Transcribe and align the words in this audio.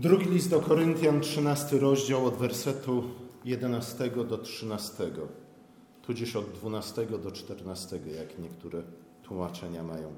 Drugi 0.00 0.30
list 0.30 0.50
do 0.50 0.60
Koryntian, 0.60 1.20
13 1.20 1.78
rozdział 1.78 2.26
od 2.26 2.34
wersetu 2.34 3.02
11 3.44 4.10
do 4.28 4.38
13, 4.38 5.04
tudzież 6.02 6.36
od 6.36 6.52
12 6.52 7.06
do 7.06 7.30
14, 7.30 7.98
jak 8.18 8.38
niektóre 8.38 8.82
tłumaczenia 9.22 9.82
mają. 9.82 10.12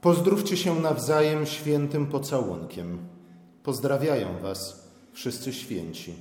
Pozdrówcie 0.00 0.56
się 0.56 0.80
nawzajem 0.80 1.46
świętym 1.46 2.06
pocałunkiem. 2.06 2.98
Pozdrawiają 3.62 4.38
Was 4.42 4.88
wszyscy 5.12 5.52
święci. 5.52 6.14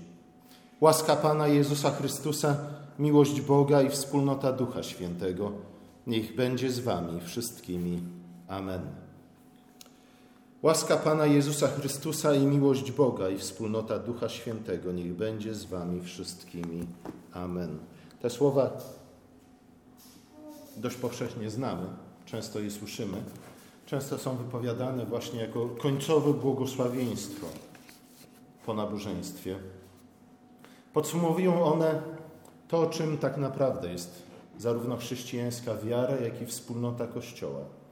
Łaska 0.82 1.16
Pana 1.16 1.48
Jezusa 1.48 1.92
Chrystusa, 1.92 2.58
miłość 3.00 3.42
Boga 3.42 3.82
i 3.82 3.90
wspólnota 3.90 4.52
Ducha 4.52 4.84
Świętego 4.84 5.52
niech 6.08 6.36
będzie 6.36 6.72
z 6.72 6.80
Wami 6.80 7.22
wszystkimi. 7.22 8.02
Amen. 8.48 9.03
Łaska 10.64 10.98
Pana 10.98 11.26
Jezusa 11.26 11.68
Chrystusa 11.68 12.36
i 12.36 12.46
miłość 12.46 12.92
Boga 12.92 13.30
i 13.30 13.38
wspólnota 13.38 14.00
Ducha 14.00 14.30
Świętego 14.30 14.92
niech 14.92 15.14
będzie 15.14 15.54
z 15.54 15.66
Wami 15.66 16.02
wszystkimi. 16.02 16.88
Amen. 17.34 17.80
Te 18.22 18.30
słowa 18.30 18.72
dość 20.78 20.96
powszechnie 20.96 21.50
znamy, 21.50 21.88
często 22.26 22.60
je 22.60 22.72
słyszymy, 22.72 23.18
często 23.86 24.18
są 24.18 24.36
wypowiadane 24.36 25.06
właśnie 25.06 25.40
jako 25.40 25.70
końcowe 25.70 26.34
błogosławieństwo 26.34 27.48
po 28.66 28.74
nabożeństwie. 28.74 29.56
Podsumowują 30.94 31.66
one 31.66 32.02
to, 32.68 32.86
czym 32.86 33.18
tak 33.18 33.38
naprawdę 33.38 33.92
jest 33.92 34.24
zarówno 34.60 34.98
chrześcijańska 34.98 35.76
wiara, 35.76 36.16
jak 36.16 36.42
i 36.42 36.46
wspólnota 36.46 37.08
Kościoła. 37.08 37.83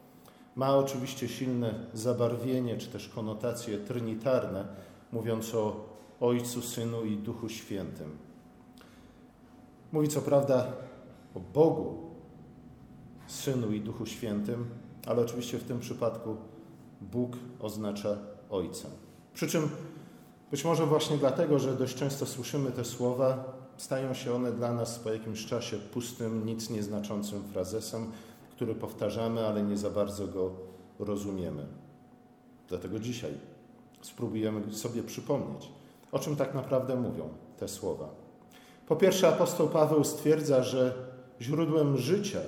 Ma 0.56 0.76
oczywiście 0.76 1.28
silne 1.28 1.74
zabarwienie, 1.94 2.78
czy 2.78 2.88
też 2.88 3.10
konotacje 3.10 3.78
trinitarne, 3.78 4.66
mówiąc 5.12 5.56
o 5.56 5.86
Ojcu, 6.20 6.62
Synu 6.62 7.06
i 7.06 7.18
Duchu 7.18 7.50
Świętym. 7.50 8.18
Mówi 9.92 10.08
co 10.08 10.22
prawda 10.22 10.68
o 11.36 11.40
Bogu, 11.40 12.12
Synu 13.28 13.72
i 13.72 13.82
Duchu 13.82 14.06
Świętym, 14.06 14.70
ale 15.08 15.22
oczywiście 15.22 15.58
w 15.58 15.64
tym 15.64 15.80
przypadku 15.80 16.38
Bóg 17.02 17.38
oznacza 17.60 18.18
Ojca. 18.50 18.88
Przy 19.34 19.48
czym 19.48 19.70
być 20.52 20.66
może 20.66 20.86
właśnie 20.86 21.18
dlatego, 21.18 21.60
że 21.60 21.76
dość 21.76 21.96
często 21.96 22.26
słyszymy 22.26 22.72
te 22.72 22.86
słowa, 22.86 23.58
stają 23.78 24.14
się 24.14 24.34
one 24.34 24.52
dla 24.52 24.74
nas 24.74 25.00
po 25.00 25.14
jakimś 25.14 25.46
czasie 25.46 25.78
pustym, 25.78 26.46
nic 26.46 26.70
nieznaczącym 26.70 27.44
frazesem, 27.44 28.12
który 28.62 28.76
powtarzamy, 28.76 29.48
ale 29.48 29.64
nie 29.64 29.78
za 29.78 29.90
bardzo 29.90 30.28
go 30.28 30.52
rozumiemy. 31.00 31.66
Dlatego 32.70 33.00
dzisiaj 33.00 33.32
spróbujemy 34.02 34.74
sobie 34.74 35.04
przypomnieć, 35.04 35.72
o 36.12 36.20
czym 36.20 36.36
tak 36.36 36.54
naprawdę 36.54 36.96
mówią 36.96 37.30
te 37.58 37.68
słowa. 37.68 38.10
Po 38.88 38.96
pierwsze, 38.96 39.28
apostoł 39.28 39.68
Paweł 39.68 40.04
stwierdza, 40.04 40.64
że 40.64 40.94
źródłem 41.42 41.98
życia, 41.98 42.40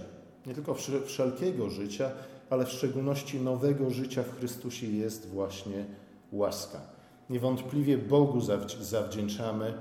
nie 0.46 0.54
tylko 0.54 0.76
wszelkiego 1.06 1.70
życia, 1.70 2.12
ale 2.50 2.66
w 2.66 2.72
szczególności 2.72 3.40
nowego 3.40 3.90
życia 3.90 4.24
w 4.24 4.38
Chrystusie 4.38 4.88
jest 4.88 5.30
właśnie 5.30 5.86
łaska. 6.32 6.82
Niewątpliwie 7.30 7.98
Bogu 7.98 8.40
zawdzięczamy 8.82 9.74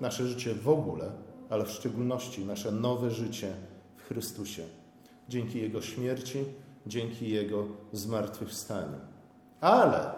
nasze 0.00 0.26
życie 0.26 0.54
w 0.54 0.68
ogóle, 0.68 1.10
ale 1.50 1.64
w 1.64 1.70
szczególności 1.70 2.44
nasze 2.44 2.72
nowe 2.72 3.10
życie 3.10 3.52
w 3.96 4.02
Chrystusie. 4.02 4.62
Dzięki 5.28 5.60
Jego 5.60 5.82
śmierci, 5.82 6.44
dzięki 6.86 7.30
Jego 7.30 7.66
zmartwychwstaniu. 7.92 8.98
Ale 9.60 10.10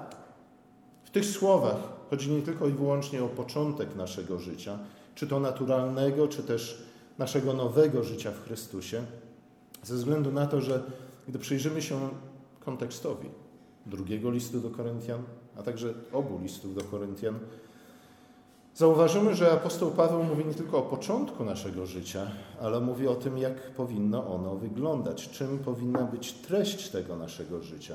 w 1.04 1.10
tych 1.10 1.24
słowach 1.24 1.76
chodzi 2.10 2.30
nie 2.30 2.42
tylko 2.42 2.68
i 2.68 2.72
wyłącznie 2.72 3.24
o 3.24 3.28
początek 3.28 3.96
naszego 3.96 4.38
życia, 4.38 4.78
czy 5.14 5.26
to 5.26 5.40
naturalnego, 5.40 6.28
czy 6.28 6.42
też 6.42 6.82
naszego 7.18 7.52
nowego 7.52 8.02
życia 8.02 8.30
w 8.30 8.44
Chrystusie, 8.44 9.02
ze 9.82 9.94
względu 9.94 10.32
na 10.32 10.46
to, 10.46 10.60
że 10.60 10.82
gdy 11.28 11.38
przyjrzymy 11.38 11.82
się 11.82 12.08
kontekstowi 12.60 13.28
drugiego 13.86 14.30
listu 14.30 14.60
do 14.60 14.70
Koryntian, 14.70 15.22
a 15.56 15.62
także 15.62 15.94
obu 16.12 16.38
listów 16.42 16.74
do 16.74 16.84
Koryntian, 16.84 17.38
zauważymy, 18.78 19.34
że 19.34 19.52
apostoł 19.52 19.90
Paweł 19.90 20.24
mówi 20.24 20.44
nie 20.44 20.54
tylko 20.54 20.78
o 20.78 20.82
początku 20.82 21.44
naszego 21.44 21.86
życia, 21.86 22.26
ale 22.60 22.80
mówi 22.80 23.08
o 23.08 23.14
tym, 23.14 23.38
jak 23.38 23.70
powinno 23.70 24.34
ono 24.34 24.54
wyglądać, 24.54 25.28
czym 25.28 25.58
powinna 25.58 26.02
być 26.02 26.32
treść 26.32 26.88
tego 26.88 27.16
naszego 27.16 27.62
życia. 27.62 27.94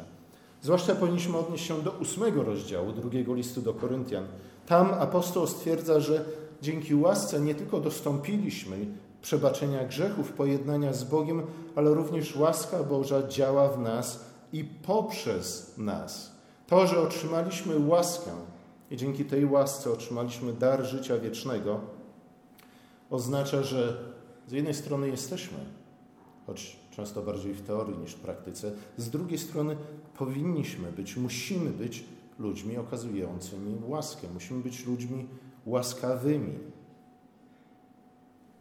Zwłaszcza 0.61 0.95
powinniśmy 0.95 1.37
odnieść 1.37 1.65
się 1.65 1.81
do 1.81 1.91
ósmego 1.91 2.43
rozdziału 2.43 2.91
drugiego 2.91 3.33
listu 3.33 3.61
do 3.61 3.73
Koryntian. 3.73 4.25
Tam 4.67 4.93
apostoł 4.99 5.47
stwierdza, 5.47 5.99
że 5.99 6.25
dzięki 6.61 6.95
łasce 6.95 7.39
nie 7.39 7.55
tylko 7.55 7.79
dostąpiliśmy 7.79 8.77
przebaczenia 9.21 9.85
grzechów, 9.85 10.31
pojednania 10.31 10.93
z 10.93 11.03
Bogiem, 11.03 11.41
ale 11.75 11.93
również 11.93 12.35
łaska 12.35 12.83
Boża 12.83 13.27
działa 13.27 13.69
w 13.69 13.79
nas 13.79 14.25
i 14.53 14.63
poprzez 14.63 15.77
nas. 15.77 16.31
To, 16.67 16.87
że 16.87 16.99
otrzymaliśmy 16.99 17.87
łaskę 17.87 18.31
i 18.93 18.97
dzięki 18.97 19.25
tej 19.25 19.45
łasce 19.45 19.91
otrzymaliśmy 19.91 20.53
dar 20.53 20.85
życia 20.85 21.17
wiecznego, 21.17 21.79
oznacza, 23.09 23.63
że 23.63 24.03
z 24.47 24.51
jednej 24.51 24.73
strony 24.73 25.09
jesteśmy, 25.09 25.57
choć 26.47 26.79
często 26.91 27.21
bardziej 27.21 27.53
w 27.53 27.61
teorii 27.61 27.97
niż 27.97 28.11
w 28.11 28.19
praktyce, 28.19 28.71
z 28.97 29.09
drugiej 29.09 29.37
strony 29.37 29.77
powinniśmy 30.17 30.91
być, 30.91 31.17
musimy 31.17 31.69
być 31.69 32.03
ludźmi 32.39 32.77
okazującymi 32.77 33.81
łaskę. 33.87 34.27
Musimy 34.33 34.63
być 34.63 34.85
ludźmi 34.85 35.27
łaskawymi. 35.65 36.59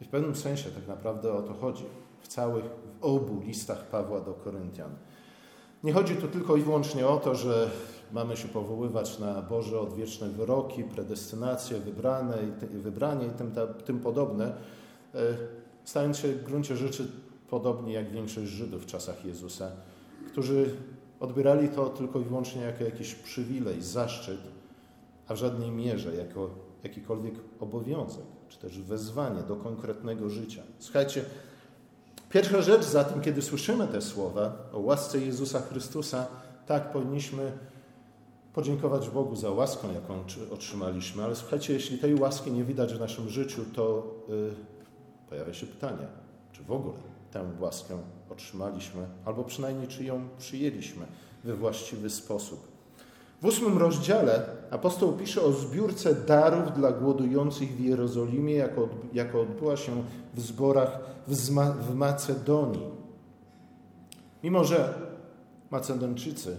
I 0.00 0.04
w 0.04 0.08
pewnym 0.08 0.36
sensie 0.36 0.70
tak 0.70 0.88
naprawdę 0.88 1.32
o 1.32 1.42
to 1.42 1.54
chodzi 1.54 1.84
w 2.20 2.28
całych, 2.28 2.64
w 2.64 3.04
obu 3.04 3.40
listach 3.40 3.86
Pawła 3.86 4.20
do 4.20 4.34
Koryntian. 4.34 4.90
Nie 5.84 5.92
chodzi 5.92 6.16
tu 6.16 6.28
tylko 6.28 6.56
i 6.56 6.62
wyłącznie 6.62 7.06
o 7.06 7.16
to, 7.16 7.34
że 7.34 7.70
mamy 8.12 8.36
się 8.36 8.48
powoływać 8.48 9.18
na 9.18 9.42
Boże 9.42 9.80
odwieczne 9.80 10.28
wyroki, 10.28 10.84
predestynacje, 10.84 11.78
wybrane, 11.78 12.38
wybranie 12.72 13.26
i 13.26 13.30
tym, 13.30 13.52
tym 13.84 14.00
podobne, 14.00 14.54
e, 15.14 15.18
stając 15.84 16.18
się 16.18 16.28
w 16.28 16.44
gruncie 16.44 16.76
rzeczy 16.76 17.08
podobnie 17.50 17.92
jak 17.92 18.10
większość 18.10 18.50
Żydów 18.50 18.82
w 18.82 18.86
czasach 18.86 19.24
Jezusa, 19.24 19.70
którzy 20.26 20.76
odbierali 21.20 21.68
to 21.68 21.88
tylko 21.88 22.20
i 22.20 22.24
wyłącznie 22.24 22.62
jako 22.62 22.84
jakiś 22.84 23.14
przywilej, 23.14 23.82
zaszczyt, 23.82 24.40
a 25.28 25.34
w 25.34 25.36
żadnej 25.36 25.70
mierze 25.70 26.16
jako 26.16 26.50
jakikolwiek 26.82 27.34
obowiązek, 27.60 28.24
czy 28.48 28.58
też 28.58 28.80
wezwanie 28.80 29.42
do 29.42 29.56
konkretnego 29.56 30.30
życia. 30.30 30.62
Słuchajcie, 30.78 31.24
pierwsza 32.32 32.62
rzecz 32.62 32.84
zatem, 32.84 33.20
kiedy 33.20 33.42
słyszymy 33.42 33.88
te 33.88 34.02
słowa 34.02 34.52
o 34.72 34.78
łasce 34.78 35.18
Jezusa 35.18 35.60
Chrystusa, 35.60 36.26
tak 36.66 36.92
powinniśmy 36.92 37.52
podziękować 38.52 39.10
Bogu 39.10 39.36
za 39.36 39.50
łaskę, 39.50 39.88
jaką 39.94 40.24
otrzymaliśmy, 40.52 41.24
ale 41.24 41.36
słuchajcie, 41.36 41.72
jeśli 41.72 41.98
tej 41.98 42.14
łaski 42.14 42.52
nie 42.52 42.64
widać 42.64 42.94
w 42.94 43.00
naszym 43.00 43.28
życiu, 43.28 43.64
to 43.74 44.14
yy, 44.28 44.54
pojawia 45.28 45.54
się 45.54 45.66
pytanie, 45.66 46.06
czy 46.52 46.62
w 46.62 46.72
ogóle 46.72 46.94
tę 47.30 47.50
łaskę 47.60 47.98
otrzymaliśmy, 48.30 49.06
albo 49.24 49.44
przynajmniej 49.44 49.88
czy 49.88 50.04
ją 50.04 50.28
przyjęliśmy 50.38 51.06
we 51.44 51.54
właściwy 51.54 52.10
sposób. 52.10 52.71
W 53.42 53.46
ósmym 53.46 53.78
rozdziale 53.78 54.46
apostoł 54.70 55.12
pisze 55.12 55.42
o 55.42 55.52
zbiórce 55.52 56.14
darów 56.14 56.74
dla 56.74 56.92
głodujących 56.92 57.76
w 57.76 57.80
Jerozolimie, 57.80 58.54
jako, 58.54 58.88
jako 59.12 59.40
odbyła 59.40 59.76
się 59.76 60.04
w 60.34 60.40
zborach 60.40 61.00
w, 61.26 61.34
w 61.80 61.94
Macedonii. 61.94 62.86
Mimo, 64.44 64.64
że 64.64 64.94
Macedończycy 65.70 66.56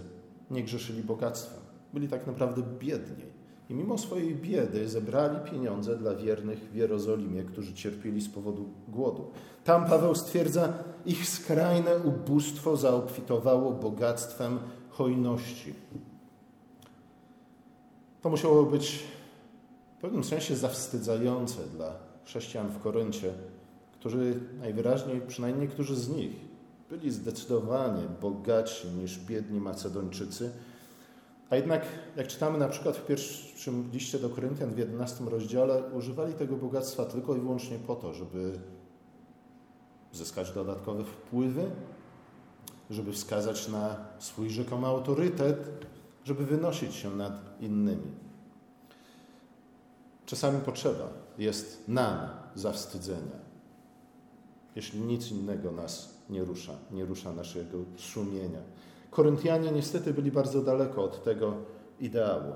nie 0.50 0.64
grzeszyli 0.64 1.02
bogactwem, 1.02 1.60
byli 1.94 2.08
tak 2.08 2.26
naprawdę 2.26 2.62
biedni. 2.78 3.24
I 3.70 3.74
mimo 3.74 3.98
swojej 3.98 4.34
biedy 4.34 4.88
zebrali 4.88 5.50
pieniądze 5.50 5.96
dla 5.96 6.14
wiernych 6.14 6.58
w 6.58 6.74
Jerozolimie, 6.74 7.42
którzy 7.42 7.74
cierpieli 7.74 8.20
z 8.20 8.28
powodu 8.28 8.68
głodu. 8.88 9.30
Tam 9.64 9.86
Paweł 9.86 10.14
stwierdza, 10.14 10.72
ich 11.06 11.28
skrajne 11.28 11.96
ubóstwo 11.98 12.76
zaobfitowało 12.76 13.72
bogactwem 13.72 14.58
hojności. 14.90 15.74
To 18.24 18.30
musiało 18.30 18.62
być 18.62 19.04
w 19.98 20.00
pewnym 20.00 20.24
sensie 20.24 20.56
zawstydzające 20.56 21.66
dla 21.66 21.92
chrześcijan 22.24 22.68
w 22.68 22.78
Koryncie, 22.78 23.32
którzy 23.92 24.40
najwyraźniej, 24.60 25.20
przynajmniej 25.28 25.68
niektórzy 25.68 25.96
z 25.96 26.08
nich, 26.08 26.32
byli 26.90 27.10
zdecydowanie 27.10 28.02
bogatsi 28.22 28.88
niż 28.88 29.18
biedni 29.18 29.60
Macedończycy. 29.60 30.50
A 31.50 31.56
jednak, 31.56 31.86
jak 32.16 32.26
czytamy 32.26 32.58
na 32.58 32.68
przykład 32.68 32.96
w 32.96 33.06
pierwszym 33.06 33.90
liście 33.92 34.18
do 34.18 34.30
Koryntian 34.30 34.70
w 34.70 34.78
11 34.78 35.24
rozdziale, 35.24 35.82
używali 35.92 36.34
tego 36.34 36.56
bogactwa 36.56 37.04
tylko 37.04 37.36
i 37.36 37.40
wyłącznie 37.40 37.78
po 37.78 37.96
to, 37.96 38.12
żeby 38.12 38.58
zyskać 40.12 40.52
dodatkowe 40.52 41.04
wpływy, 41.04 41.70
żeby 42.90 43.12
wskazać 43.12 43.68
na 43.68 43.96
swój 44.18 44.50
rzekomy 44.50 44.86
autorytet, 44.86 45.58
żeby 46.24 46.46
wynosić 46.46 46.94
się 46.94 47.10
nad 47.10 47.60
innymi. 47.60 48.12
Czasami 50.26 50.60
potrzeba 50.60 51.08
jest 51.38 51.88
nam 51.88 52.28
zawstydzenia, 52.54 53.38
jeśli 54.76 55.00
nic 55.00 55.30
innego 55.30 55.72
nas 55.72 56.14
nie 56.30 56.44
rusza, 56.44 56.72
nie 56.90 57.04
rusza 57.04 57.32
naszego 57.32 57.78
sumienia. 57.96 58.60
Koryntianie 59.10 59.72
niestety 59.72 60.14
byli 60.14 60.32
bardzo 60.32 60.62
daleko 60.62 61.04
od 61.04 61.24
tego 61.24 61.54
ideału, 62.00 62.52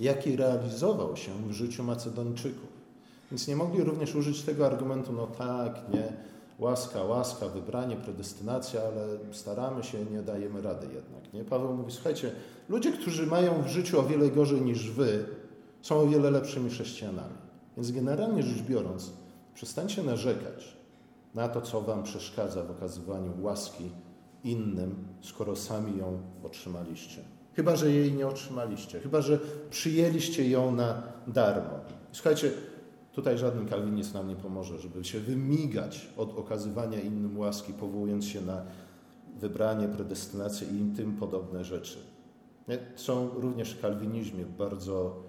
jaki 0.00 0.36
realizował 0.36 1.16
się 1.16 1.32
w 1.48 1.52
życiu 1.52 1.84
Macedończyków. 1.84 2.72
Więc 3.30 3.48
nie 3.48 3.56
mogli 3.56 3.84
również 3.84 4.14
użyć 4.14 4.42
tego 4.42 4.66
argumentu, 4.66 5.12
no 5.12 5.26
tak, 5.26 5.88
nie, 5.92 6.12
łaska, 6.62 7.04
łaska, 7.04 7.48
wybranie, 7.48 7.96
predestynacja, 7.96 8.80
ale 8.80 9.32
staramy 9.32 9.84
się, 9.84 10.04
nie 10.04 10.22
dajemy 10.22 10.62
rady 10.62 10.86
jednak. 10.86 11.32
Nie? 11.32 11.44
Paweł 11.44 11.74
mówi, 11.74 11.92
słuchajcie, 11.92 12.32
ludzie, 12.68 12.92
którzy 12.92 13.26
mają 13.26 13.62
w 13.62 13.68
życiu 13.68 14.00
o 14.00 14.02
wiele 14.02 14.30
gorzej 14.30 14.60
niż 14.60 14.90
wy, 14.90 15.24
są 15.82 15.96
o 15.96 16.06
wiele 16.06 16.30
lepszymi 16.30 16.70
chrześcijanami. 16.70 17.34
Więc 17.76 17.90
generalnie 17.90 18.42
rzecz 18.42 18.62
biorąc, 18.62 19.12
przestańcie 19.54 20.02
narzekać 20.02 20.76
na 21.34 21.48
to, 21.48 21.60
co 21.60 21.80
wam 21.80 22.02
przeszkadza 22.02 22.64
w 22.64 22.70
okazywaniu 22.70 23.32
łaski 23.40 23.90
innym, 24.44 25.04
skoro 25.20 25.56
sami 25.56 25.98
ją 25.98 26.18
otrzymaliście. 26.44 27.22
Chyba, 27.56 27.76
że 27.76 27.90
jej 27.90 28.12
nie 28.12 28.26
otrzymaliście, 28.26 29.00
chyba, 29.00 29.20
że 29.20 29.38
przyjęliście 29.70 30.50
ją 30.50 30.72
na 30.72 31.02
darmo. 31.26 31.80
Słuchajcie, 32.12 32.52
tutaj 33.12 33.38
żaden 33.38 33.68
kalwinizm 33.68 34.14
nam 34.14 34.28
nie 34.28 34.36
pomoże, 34.36 34.78
żeby 34.78 35.04
się 35.04 35.20
wymigać 35.20 36.08
od 36.16 36.38
okazywania 36.38 37.00
innym 37.00 37.38
łaski, 37.38 37.72
powołując 37.72 38.24
się 38.24 38.40
na 38.40 38.62
wybranie, 39.38 39.88
predestynację 39.88 40.68
i 40.68 40.96
tym 40.96 41.16
podobne 41.16 41.64
rzeczy. 41.64 41.98
Są 42.96 43.28
również 43.28 43.74
w 43.74 43.80
kalwinizmie 43.80 44.44
bardzo 44.58 45.22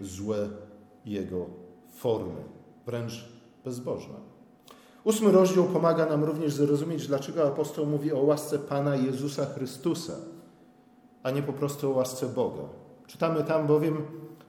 złe 0.00 0.48
jego 1.04 1.46
formy, 1.90 2.44
wręcz 2.86 3.28
bezbożne. 3.64 4.14
Ósmy 5.04 5.32
rozdział 5.32 5.64
pomaga 5.64 6.06
nam 6.06 6.24
również 6.24 6.52
zrozumieć, 6.52 7.06
dlaczego 7.06 7.46
apostoł 7.48 7.86
mówi 7.86 8.12
o 8.12 8.20
łasce 8.20 8.58
Pana 8.58 8.96
Jezusa 8.96 9.46
Chrystusa, 9.46 10.12
a 11.22 11.30
nie 11.30 11.42
po 11.42 11.52
prostu 11.52 11.92
o 11.92 11.94
łasce 11.94 12.26
Boga. 12.26 12.62
Czytamy 13.06 13.44
tam 13.44 13.66
bowiem, 13.66 13.96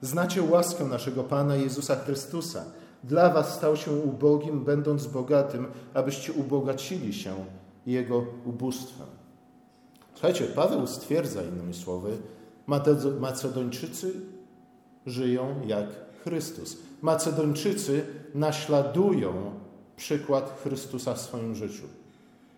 znacie 0.02 0.44
łaskę 0.44 0.86
naszego 0.86 1.24
Pana 1.24 1.56
Jezusa 1.56 1.96
Chrystusa. 1.96 2.66
Dla 3.04 3.30
was 3.30 3.56
stał 3.56 3.76
się 3.76 3.92
ubogim, 3.92 4.64
będąc 4.64 5.08
bogatym, 5.08 5.68
abyście 5.94 6.34
ubogacili 6.34 7.14
się 7.14 7.36
Jego 7.86 8.26
ubóstwem. 8.46 9.08
Słuchajcie, 10.14 10.46
Paweł 10.46 10.88
stwierdza 10.88 11.44
innymi 11.44 11.74
słowy, 11.74 12.18
Macedończycy 13.20 14.14
żyją 15.06 15.62
jak 15.66 15.88
Chrystus. 16.24 16.78
Macedończycy 17.02 18.06
naśladują 18.36 19.34
przykład 19.96 20.60
Chrystusa 20.64 21.14
w 21.14 21.22
swoim 21.22 21.56
życiu. 21.56 21.84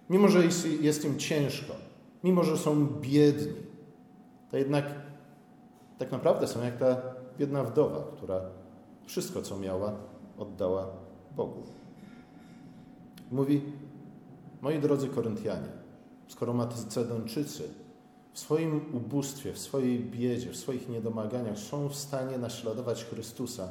Mimo, 0.09 0.27
że 0.27 0.43
jest 0.81 1.05
im 1.05 1.19
ciężko, 1.19 1.73
mimo, 2.23 2.43
że 2.43 2.57
są 2.57 2.87
biedni, 2.87 3.53
to 4.51 4.57
jednak 4.57 4.85
tak 5.97 6.11
naprawdę 6.11 6.47
są 6.47 6.63
jak 6.63 6.77
ta 6.77 7.01
biedna 7.37 7.63
wdowa, 7.63 8.03
która 8.17 8.41
wszystko, 9.05 9.41
co 9.41 9.59
miała, 9.59 9.93
oddała 10.37 10.87
Bogu. 11.35 11.63
Mówi, 13.31 13.61
moi 14.61 14.79
drodzy 14.79 15.07
Koryntianie, 15.07 15.69
skoro 16.27 16.53
Macedończycy 16.53 17.69
w 18.33 18.39
swoim 18.39 18.95
ubóstwie, 18.95 19.53
w 19.53 19.59
swojej 19.59 19.99
biedzie, 19.99 20.51
w 20.51 20.57
swoich 20.57 20.89
niedomaganiach 20.89 21.59
są 21.59 21.89
w 21.89 21.95
stanie 21.95 22.37
naśladować 22.37 23.05
Chrystusa, 23.05 23.69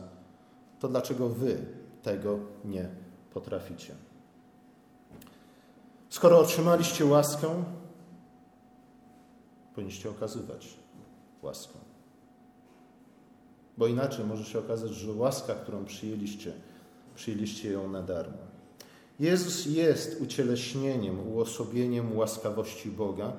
to 0.81 0.89
dlaczego 0.89 1.29
wy 1.29 1.67
tego 2.03 2.39
nie 2.65 2.89
potraficie? 3.35 3.95
Skoro 6.09 6.39
otrzymaliście 6.39 7.05
łaskę, 7.05 7.49
powinniście 9.75 10.11
okazywać 10.11 10.79
łaskę. 11.43 11.82
Bo 13.79 13.87
inaczej 13.87 14.25
może 14.25 14.45
się 14.45 14.59
okazać, 14.59 14.91
że 14.91 15.13
łaska, 15.13 15.55
którą 15.55 15.85
przyjęliście, 15.85 16.53
przyjęliście 17.15 17.71
ją 17.71 17.89
na 17.89 18.03
darmo. 18.03 18.39
Jezus 19.21 19.67
jest 19.67 20.21
ucieleśnieniem, 20.21 21.29
uosobieniem 21.29 22.17
łaskawości 22.17 22.91
Boga, 22.91 23.33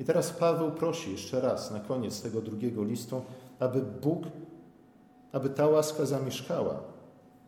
i 0.00 0.04
teraz 0.04 0.30
Paweł 0.30 0.72
prosi 0.72 1.12
jeszcze 1.12 1.40
raz 1.40 1.70
na 1.70 1.80
koniec 1.80 2.22
tego 2.22 2.40
drugiego 2.40 2.84
listu, 2.84 3.22
aby 3.58 3.82
Bóg, 4.02 4.22
aby 5.32 5.50
ta 5.50 5.66
łaska 5.66 6.06
zamieszkała 6.06 6.82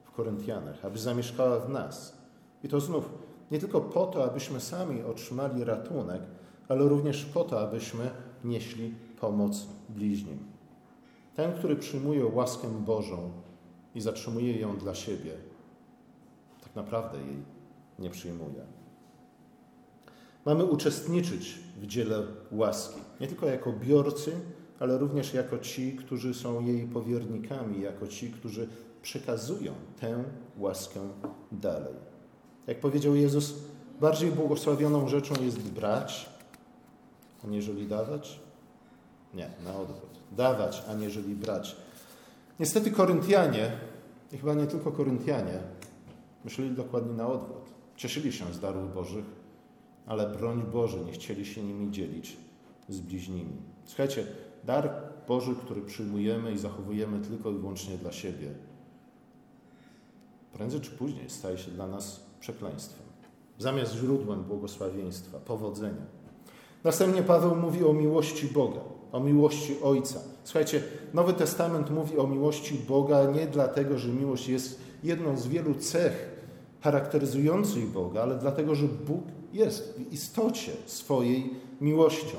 w 0.05 0.11
Koryntianach, 0.11 0.85
aby 0.85 0.99
zamieszkała 0.99 1.61
w 1.61 1.71
nas. 1.71 2.17
I 2.65 2.69
to 2.69 2.81
znów 2.81 3.09
nie 3.51 3.59
tylko 3.59 3.81
po 3.81 4.07
to, 4.07 4.25
abyśmy 4.25 4.61
sami 4.61 5.03
otrzymali 5.03 5.65
ratunek, 5.65 6.23
ale 6.69 6.89
również 6.89 7.25
po 7.25 7.45
to, 7.45 7.61
abyśmy 7.61 8.11
nieśli 8.45 8.95
pomoc 9.21 9.67
bliźnim. 9.89 10.56
Ten, 11.37 11.53
który 11.53 11.77
przyjmuje 11.77 12.27
łaskę 12.27 12.69
Bożą 12.69 13.33
i 13.95 14.01
zatrzymuje 14.01 14.61
ją 14.61 14.77
dla 14.77 14.95
siebie, 14.95 15.33
tak 16.63 16.77
naprawdę 16.77 17.19
jej 17.19 17.37
nie 17.99 18.11
przyjmuje. 18.11 18.67
Mamy 20.45 20.65
uczestniczyć 20.65 21.59
w 21.81 21.87
dziele 21.87 22.23
łaski, 22.53 23.01
nie 23.21 23.27
tylko 23.27 23.47
jako 23.47 23.73
biorcy, 23.73 24.33
ale 24.81 24.99
również 24.99 25.35
jako 25.35 25.59
ci, 25.59 25.97
którzy 25.97 26.35
są 26.35 26.61
jej 26.61 26.87
powiernikami, 26.87 27.81
jako 27.81 28.09
ci, 28.09 28.31
którzy 28.31 28.69
przekazują 29.03 29.73
tę 30.01 30.25
łaskę 30.59 31.01
dalej. 31.53 31.95
Jak 32.67 32.81
powiedział 32.81 33.15
Jezus, 33.15 33.55
bardziej 34.01 34.31
błogosławioną 34.31 35.09
rzeczą 35.09 35.35
jest 35.43 35.59
brać, 35.59 36.31
aniżeli 37.45 37.87
dawać? 37.87 38.41
Nie, 39.35 39.51
na 39.65 39.77
odwrót. 39.77 40.16
Dawać, 40.33 40.83
aniżeli 40.89 41.35
brać. 41.35 41.77
Niestety 42.61 42.91
Koryntianie, 42.91 43.73
i 44.33 44.39
chyba 44.39 44.55
nie 44.55 44.67
tylko 44.67 44.93
Koryntianie, 44.93 45.59
myśleli 46.45 46.71
dokładnie 46.71 47.13
na 47.13 47.27
odwrót. 47.29 47.65
Cieszyli 47.97 48.33
się 48.33 48.55
z 48.55 48.61
darów 48.61 48.95
Bożych, 48.95 49.25
ale 50.07 50.29
broń 50.29 50.63
Boże, 50.73 50.99
nie 51.05 51.13
chcieli 51.13 51.47
się 51.47 51.63
nimi 51.63 51.91
dzielić 51.91 52.37
z 52.89 53.01
bliźnimi. 53.01 53.57
Słuchajcie, 53.85 54.27
dar 54.65 54.91
Boży, 55.29 55.55
który 55.65 55.83
przyjmujemy 55.83 56.53
i 56.53 56.59
zachowujemy 56.59 57.21
tylko 57.21 57.51
i 57.51 57.55
wyłącznie 57.55 57.99
dla 57.99 58.13
siebie, 58.13 58.51
prędzej 60.53 60.81
czy 60.81 60.91
później 60.91 61.31
staje 61.31 61.59
się 61.59 61.71
dla 61.71 61.87
nas 61.87 62.21
przekleństwem, 62.41 63.07
zamiast 63.59 63.95
źródłem 63.95 64.43
błogosławieństwa, 64.43 65.39
powodzenia. 65.39 66.07
Następnie 66.85 67.23
Paweł 67.23 67.57
mówi 67.57 67.85
o 67.85 67.93
miłości 67.93 68.47
Boga, 68.47 68.81
o 69.17 69.21
miłości 69.21 69.77
Ojca. 69.83 70.21
Słuchajcie, 70.45 70.83
Nowy 71.15 71.33
Testament 71.33 71.91
mówi 71.91 72.19
o 72.19 72.27
miłości 72.27 72.75
Boga 72.89 73.25
nie 73.25 73.47
dlatego, 73.47 73.99
że 73.99 74.09
miłość 74.09 74.49
jest 74.49 74.81
jedną 75.03 75.37
z 75.37 75.47
wielu 75.47 75.75
cech 75.75 76.37
charakteryzujących 76.81 77.87
Boga, 77.87 78.23
ale 78.23 78.39
dlatego, 78.39 78.75
że 78.75 78.87
Bóg 78.87 79.25
jest 79.53 79.99
w 79.99 80.13
istocie 80.13 80.73
swojej 80.87 81.51
miłością. 81.81 82.37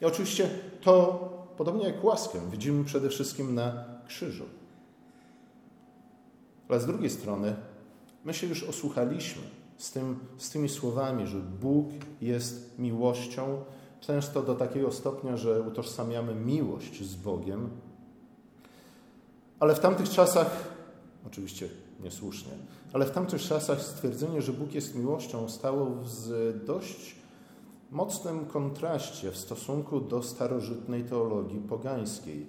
I 0.00 0.04
oczywiście 0.04 0.50
to, 0.80 1.18
podobnie 1.56 1.84
jak 1.84 2.04
łaskę, 2.04 2.38
widzimy 2.50 2.84
przede 2.84 3.08
wszystkim 3.08 3.54
na 3.54 3.84
krzyżu. 4.08 4.44
Ale 6.68 6.80
z 6.80 6.86
drugiej 6.86 7.10
strony, 7.10 7.56
my 8.24 8.34
się 8.34 8.46
już 8.46 8.64
osłuchaliśmy 8.64 9.42
z, 9.78 9.92
tym, 9.92 10.18
z 10.38 10.50
tymi 10.50 10.68
słowami, 10.68 11.26
że 11.26 11.38
Bóg 11.38 11.86
jest 12.20 12.78
miłością, 12.78 13.64
często 14.00 14.42
do 14.42 14.54
takiego 14.54 14.92
stopnia, 14.92 15.36
że 15.36 15.62
utożsamiamy 15.62 16.34
miłość 16.34 17.04
z 17.04 17.16
Bogiem. 17.16 17.70
Ale 19.60 19.74
w 19.74 19.80
tamtych 19.80 20.08
czasach, 20.08 20.68
oczywiście 21.26 21.68
niesłusznie. 22.02 22.52
Ale 22.92 23.06
w 23.06 23.10
tamtych 23.10 23.42
czasach 23.42 23.82
stwierdzenie, 23.82 24.42
że 24.42 24.52
Bóg 24.52 24.74
jest 24.74 24.94
miłością, 24.94 25.48
stało 25.48 25.86
w 25.86 26.64
dość 26.66 27.14
mocnym 27.90 28.46
kontraście 28.46 29.30
w 29.30 29.36
stosunku 29.36 30.00
do 30.00 30.22
starożytnej 30.22 31.04
teologii 31.04 31.60
pogańskiej. 31.60 32.46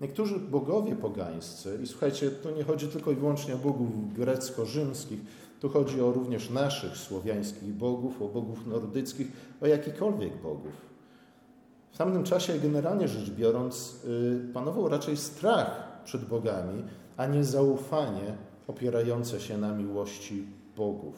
Niektórzy 0.00 0.38
bogowie 0.38 0.96
pogańscy, 0.96 1.78
i 1.82 1.86
słuchajcie, 1.86 2.30
tu 2.30 2.50
nie 2.50 2.64
chodzi 2.64 2.88
tylko 2.88 3.10
i 3.10 3.14
wyłącznie 3.14 3.54
o 3.54 3.58
bogów 3.58 4.14
grecko-rzymskich, 4.14 5.20
tu 5.60 5.68
chodzi 5.68 6.00
o 6.00 6.12
również 6.12 6.50
naszych 6.50 6.96
słowiańskich 6.96 7.74
bogów, 7.74 8.22
o 8.22 8.28
bogów 8.28 8.66
nordyckich, 8.66 9.32
o 9.60 9.66
jakikolwiek 9.66 10.42
bogów. 10.42 10.89
W 11.92 11.98
tamtym 11.98 12.24
czasie, 12.24 12.58
generalnie 12.58 13.08
rzecz 13.08 13.30
biorąc, 13.30 14.04
y, 14.04 14.52
panował 14.54 14.88
raczej 14.88 15.16
strach 15.16 16.00
przed 16.04 16.24
bogami, 16.24 16.84
a 17.16 17.26
nie 17.26 17.44
zaufanie 17.44 18.36
opierające 18.66 19.40
się 19.40 19.58
na 19.58 19.72
miłości 19.72 20.46
bogów. 20.76 21.14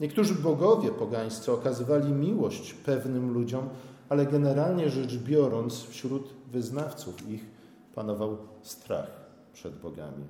Niektórzy 0.00 0.34
bogowie 0.34 0.90
pogańscy 0.90 1.52
okazywali 1.52 2.12
miłość 2.12 2.74
pewnym 2.74 3.32
ludziom, 3.32 3.68
ale 4.08 4.26
generalnie 4.26 4.90
rzecz 4.90 5.16
biorąc, 5.16 5.82
wśród 5.82 6.34
wyznawców 6.52 7.28
ich 7.28 7.46
panował 7.94 8.38
strach 8.62 9.10
przed 9.52 9.78
bogami. 9.78 10.24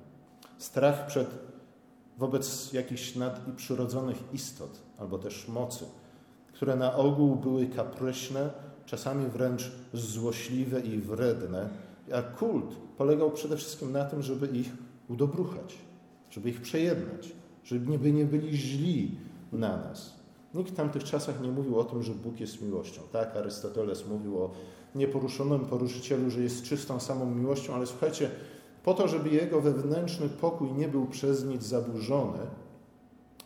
Strach 0.57 1.07
przed 1.07 1.27
wobec 2.17 2.73
jakichś 2.73 3.15
nad 3.15 3.47
i 3.47 3.51
przyrodzonych 3.51 4.17
istot, 4.33 4.79
albo 4.97 5.17
też 5.17 5.47
mocy, 5.47 5.85
które 6.53 6.75
na 6.75 6.95
ogół 6.95 7.35
były 7.35 7.67
kapryśne, 7.67 8.49
czasami 8.85 9.27
wręcz 9.27 9.71
złośliwe 9.93 10.79
i 10.79 10.97
wredne, 10.97 11.69
a 12.13 12.21
kult 12.21 12.75
polegał 12.97 13.31
przede 13.31 13.57
wszystkim 13.57 13.91
na 13.91 14.05
tym, 14.05 14.21
żeby 14.21 14.47
ich 14.47 14.71
udobruchać, 15.09 15.77
żeby 16.29 16.49
ich 16.49 16.61
przejednać, 16.61 17.31
żeby 17.63 18.11
nie 18.11 18.25
byli 18.25 18.57
źli 18.57 19.17
na 19.51 19.77
nas. 19.77 20.13
Nikt 20.53 20.71
w 20.71 20.75
tamtych 20.75 21.03
czasach 21.03 21.41
nie 21.41 21.51
mówił 21.51 21.79
o 21.79 21.83
tym, 21.83 22.03
że 22.03 22.13
Bóg 22.13 22.39
jest 22.39 22.61
miłością. 22.61 23.01
Tak, 23.11 23.35
Arystoteles 23.35 24.07
mówił 24.07 24.43
o 24.43 24.51
nieporuszonym 24.95 25.65
poruszycielu, 25.65 26.29
że 26.29 26.41
jest 26.41 26.63
czystą 26.63 26.99
samą 26.99 27.35
miłością, 27.35 27.75
ale 27.75 27.85
słuchajcie, 27.85 28.29
po 28.83 28.93
to, 28.93 29.07
żeby 29.07 29.29
jego 29.29 29.61
wewnętrzny 29.61 30.29
pokój 30.29 30.71
nie 30.71 30.87
był 30.87 31.05
przez 31.05 31.45
nic 31.45 31.63
zaburzony, 31.63 32.39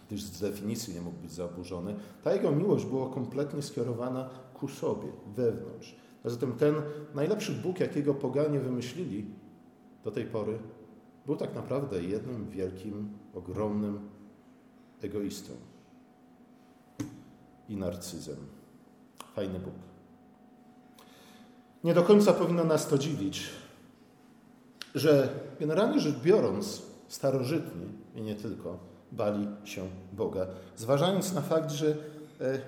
gdyż 0.08 0.24
z 0.24 0.42
definicji 0.42 0.94
nie 0.94 1.02
mógł 1.02 1.18
być 1.18 1.32
zaburzony, 1.32 1.96
ta 2.24 2.34
jego 2.34 2.52
miłość 2.52 2.86
była 2.86 3.10
kompletnie 3.10 3.62
skierowana 3.62 4.30
ku 4.60 4.68
sobie, 4.68 5.08
wewnątrz. 5.36 5.96
A 6.24 6.30
zatem 6.30 6.54
ten 6.54 6.76
najlepszy 7.16 7.52
Bóg, 7.52 7.80
jakiego 7.80 8.14
poganie 8.14 8.60
wymyślili 8.60 9.26
do 10.04 10.12
tej 10.12 10.26
pory, 10.26 10.60
był 11.26 11.36
tak 11.36 11.56
naprawdę 11.56 12.04
jednym 12.04 12.50
wielkim, 12.50 13.10
ogromnym 13.34 14.10
egoistą 15.02 15.54
i 17.70 17.76
narcyzem. 17.76 18.38
Fajny 19.36 19.60
Bóg. 19.60 19.74
Nie 21.84 21.94
do 21.94 22.04
końca 22.04 22.34
powinno 22.34 22.64
nas 22.64 22.88
to 22.88 22.98
dziwić, 22.98 23.50
że 24.96 25.30
generalnie 25.60 26.00
rzecz 26.00 26.20
biorąc, 26.20 26.82
starożytni 27.08 27.86
i 28.16 28.22
nie 28.22 28.36
tylko, 28.36 28.78
bali 29.12 29.48
się 29.64 29.88
Boga, 30.14 30.48
zważając 30.76 31.34
na 31.34 31.42
fakt, 31.42 31.72
że 31.72 31.96
e, 32.42 32.60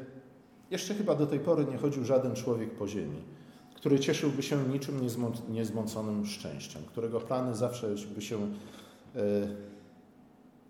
jeszcze 0.72 0.94
chyba 0.94 1.16
do 1.16 1.28
tej 1.28 1.40
pory 1.40 1.66
nie 1.66 1.78
chodził 1.78 2.06
żaden 2.06 2.36
człowiek 2.36 2.76
po 2.76 2.88
ziemi, 2.88 3.22
który 3.76 4.00
cieszyłby 4.00 4.44
się 4.44 4.64
niczym 4.64 5.02
niezmąconym 5.50 6.26
szczęściem, 6.26 6.84
którego 6.88 7.20
plany 7.20 7.56
zawsze 7.56 7.96
by 8.16 8.22
się 8.22 8.38
e, 9.16 9.20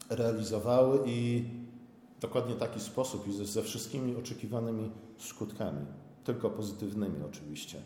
realizowały 0.09 0.99
i 1.05 1.43
dokładnie 2.21 2.55
taki 2.55 2.79
sposób 2.79 3.27
i 3.27 3.45
ze 3.45 3.63
wszystkimi 3.63 4.15
oczekiwanymi 4.15 4.91
skutkami, 5.17 5.85
tylko 6.23 6.49
pozytywnymi 6.49 7.15
oczywiście. 7.29 7.77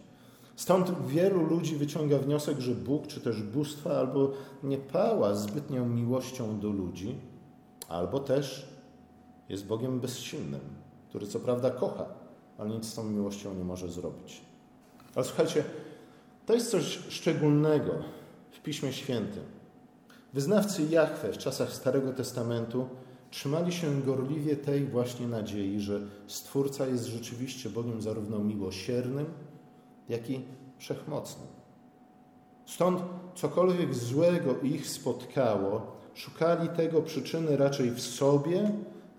Stąd 0.55 1.07
wielu 1.07 1.43
ludzi 1.45 1.75
wyciąga 1.75 2.17
wniosek, 2.17 2.59
że 2.59 2.75
Bóg 2.75 3.07
czy 3.07 3.21
też 3.21 3.43
bóstwa 3.43 3.99
albo 3.99 4.31
nie 4.63 4.77
pała 4.77 5.35
zbytnią 5.35 5.89
miłością 5.89 6.59
do 6.59 6.69
ludzi, 6.69 7.15
albo 7.89 8.19
też 8.19 8.69
jest 9.49 9.65
Bogiem 9.65 9.99
bezsilnym, 9.99 10.82
który 11.13 11.27
co 11.27 11.39
prawda 11.39 11.69
kocha, 11.69 12.05
ale 12.57 12.69
nic 12.69 12.85
z 12.85 12.95
tą 12.95 13.03
miłością 13.03 13.55
nie 13.55 13.63
może 13.63 13.91
zrobić. 13.91 14.41
Ale 15.15 15.25
słuchajcie, 15.25 15.63
to 16.45 16.53
jest 16.53 16.71
coś 16.71 16.99
szczególnego 17.09 17.91
w 18.51 18.59
Piśmie 18.59 18.93
Świętym. 18.93 19.43
Wyznawcy 20.33 20.83
Jahwe 20.83 21.33
w 21.33 21.37
czasach 21.37 21.73
Starego 21.73 22.13
Testamentu 22.13 22.87
trzymali 23.31 23.71
się 23.71 24.01
gorliwie 24.01 24.55
tej 24.55 24.85
właśnie 24.85 25.27
nadziei, 25.27 25.79
że 25.79 25.99
Stwórca 26.27 26.87
jest 26.87 27.05
rzeczywiście 27.05 27.69
Bogiem 27.69 28.01
zarówno 28.01 28.39
miłosiernym, 28.39 29.25
jak 30.09 30.29
i 30.29 30.41
wszechmocnym. 30.77 31.47
Stąd 32.65 33.01
cokolwiek 33.35 33.93
złego 33.93 34.59
ich 34.59 34.89
spotkało, 34.89 35.97
szukali 36.13 36.69
tego 36.69 37.01
przyczyny 37.01 37.57
raczej 37.57 37.91
w 37.91 38.01
sobie 38.01 38.71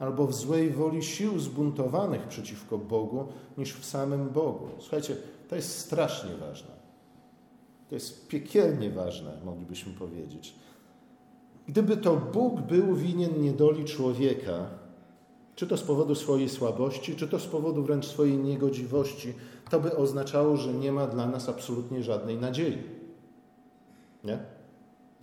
albo 0.04 0.26
w 0.26 0.34
złej 0.34 0.70
woli 0.70 1.02
sił 1.02 1.38
zbuntowanych 1.38 2.28
przeciwko 2.28 2.78
Bogu, 2.78 3.26
niż 3.58 3.74
w 3.74 3.84
samym 3.84 4.28
Bogu. 4.28 4.68
Słuchajcie, 4.78 5.16
to 5.48 5.56
jest 5.56 5.78
strasznie 5.78 6.30
ważne. 6.36 6.70
To 7.88 7.94
jest 7.94 8.28
piekielnie 8.28 8.90
ważne, 8.90 9.38
moglibyśmy 9.44 9.92
powiedzieć. 9.92 10.54
Gdyby 11.68 11.96
to 11.96 12.16
Bóg 12.16 12.60
był 12.60 12.94
winien 12.94 13.42
niedoli 13.42 13.84
człowieka, 13.84 14.66
czy 15.54 15.66
to 15.66 15.76
z 15.76 15.82
powodu 15.82 16.14
swojej 16.14 16.48
słabości, 16.48 17.16
czy 17.16 17.28
to 17.28 17.38
z 17.38 17.46
powodu 17.46 17.82
wręcz 17.82 18.06
swojej 18.06 18.38
niegodziwości, 18.38 19.34
to 19.70 19.80
by 19.80 19.96
oznaczało, 19.96 20.56
że 20.56 20.74
nie 20.74 20.92
ma 20.92 21.06
dla 21.06 21.26
nas 21.26 21.48
absolutnie 21.48 22.02
żadnej 22.02 22.36
nadziei. 22.36 22.78
Nie? 24.24 24.38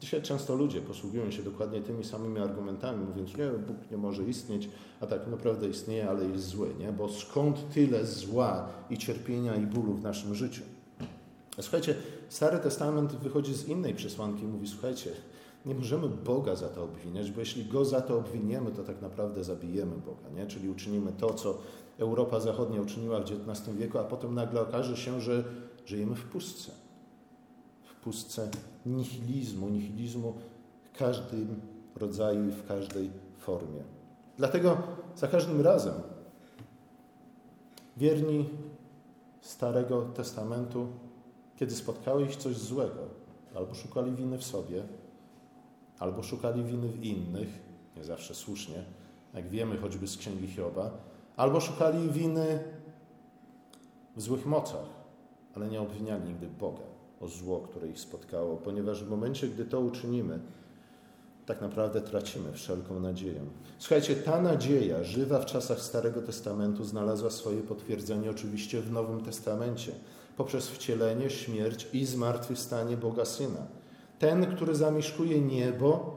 Dzisiaj 0.01 0.21
często 0.21 0.55
ludzie 0.55 0.81
posługują 0.81 1.31
się 1.31 1.43
dokładnie 1.43 1.81
tymi 1.81 2.03
samymi 2.03 2.39
argumentami, 2.39 3.05
mówiąc, 3.05 3.37
nie, 3.37 3.49
Bóg 3.67 3.77
nie 3.91 3.97
może 3.97 4.23
istnieć, 4.23 4.69
a 4.99 5.07
tak 5.07 5.27
naprawdę 5.27 5.69
istnieje, 5.69 6.09
ale 6.09 6.25
jest 6.25 6.47
zły, 6.47 6.69
nie? 6.79 6.91
Bo 6.91 7.09
skąd 7.09 7.73
tyle 7.73 8.05
zła 8.05 8.67
i 8.89 8.97
cierpienia 8.97 9.55
i 9.55 9.65
bólu 9.65 9.93
w 9.93 10.03
naszym 10.03 10.35
życiu? 10.35 10.61
Słuchajcie, 11.59 11.95
Stary 12.29 12.59
Testament 12.59 13.15
wychodzi 13.15 13.53
z 13.53 13.67
innej 13.67 13.95
przesłanki, 13.95 14.45
mówi, 14.45 14.67
słuchajcie, 14.67 15.11
nie 15.65 15.75
możemy 15.75 16.07
Boga 16.09 16.55
za 16.55 16.67
to 16.67 16.83
obwiniać, 16.83 17.31
bo 17.31 17.39
jeśli 17.39 17.65
Go 17.65 17.85
za 17.85 18.01
to 18.01 18.17
obwiniemy, 18.17 18.71
to 18.71 18.83
tak 18.83 19.01
naprawdę 19.01 19.43
zabijemy 19.43 19.95
Boga, 20.05 20.29
nie? 20.35 20.47
Czyli 20.47 20.69
uczynimy 20.69 21.11
to, 21.11 21.33
co 21.33 21.57
Europa 21.97 22.39
Zachodnia 22.39 22.81
uczyniła 22.81 23.19
w 23.19 23.23
XIX 23.23 23.77
wieku, 23.77 23.99
a 23.99 24.03
potem 24.03 24.35
nagle 24.35 24.61
okaże 24.61 24.97
się, 24.97 25.21
że 25.21 25.43
żyjemy 25.85 26.15
w 26.15 26.23
pustce. 26.23 26.80
Pustce 28.01 28.49
nihilizmu, 28.85 29.69
nihilizmu 29.69 30.33
w 30.81 30.97
każdym 30.97 31.61
rodzaju 31.95 32.47
i 32.47 32.51
w 32.51 32.67
każdej 32.67 33.09
formie. 33.37 33.83
Dlatego 34.37 34.77
za 35.15 35.27
każdym 35.27 35.61
razem 35.61 35.93
wierni 37.97 38.49
Starego 39.41 40.01
Testamentu, 40.01 40.87
kiedy 41.55 41.75
spotkało 41.75 42.19
ich 42.19 42.35
coś 42.35 42.57
złego, 42.57 43.07
albo 43.55 43.73
szukali 43.73 44.11
winy 44.11 44.37
w 44.37 44.43
sobie, 44.43 44.83
albo 45.99 46.23
szukali 46.23 46.63
winy 46.63 46.87
w 46.87 47.05
innych, 47.05 47.49
nie 47.97 48.03
zawsze 48.03 48.35
słusznie, 48.35 48.83
jak 49.33 49.49
wiemy 49.49 49.77
choćby 49.77 50.07
z 50.07 50.17
Księgi 50.17 50.47
Hioba, 50.47 50.91
albo 51.37 51.59
szukali 51.59 52.09
winy 52.09 52.63
w 54.15 54.21
złych 54.21 54.45
mocach, 54.45 54.85
ale 55.55 55.67
nie 55.67 55.81
obwiniali 55.81 56.23
nigdy 56.23 56.47
Boga 56.47 56.91
o 57.21 57.27
zło, 57.27 57.59
które 57.59 57.87
ich 57.87 57.99
spotkało, 57.99 58.57
ponieważ 58.57 59.03
w 59.03 59.09
momencie, 59.09 59.47
gdy 59.47 59.65
to 59.65 59.79
uczynimy, 59.79 60.39
tak 61.45 61.61
naprawdę 61.61 62.01
tracimy 62.01 62.51
wszelką 62.53 62.99
nadzieję. 62.99 63.41
Słuchajcie, 63.79 64.15
ta 64.15 64.41
nadzieja, 64.41 65.03
żywa 65.03 65.39
w 65.39 65.45
czasach 65.45 65.79
Starego 65.79 66.21
Testamentu, 66.21 66.83
znalazła 66.83 67.29
swoje 67.29 67.61
potwierdzenie 67.61 68.31
oczywiście 68.31 68.81
w 68.81 68.91
Nowym 68.91 69.21
Testamencie, 69.21 69.91
poprzez 70.37 70.69
wcielenie, 70.69 71.29
śmierć 71.29 71.87
i 71.93 72.05
zmartwychwstanie 72.05 72.97
Boga 72.97 73.25
Syna. 73.25 73.67
Ten, 74.19 74.55
który 74.55 74.75
zamieszkuje 74.75 75.41
niebo, 75.41 76.15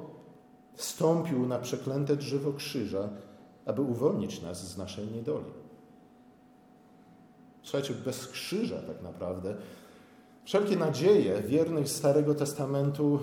wstąpił 0.75 1.47
na 1.47 1.59
przeklęte 1.59 2.17
drzewo 2.17 2.53
krzyża, 2.53 3.09
aby 3.67 3.83
uwolnić 3.83 4.43
nas 4.43 4.71
z 4.71 4.79
naszej 4.79 5.07
niedoli. 5.07 5.65
Słuchajcie, 7.63 7.95
bez 7.95 8.27
krzyża 8.27 8.83
tak 8.83 9.03
naprawdę 9.03 9.57
wszelkie 10.45 10.77
nadzieje 10.77 11.43
wiernych 11.43 11.89
Starego 11.89 12.35
Testamentu 12.35 13.19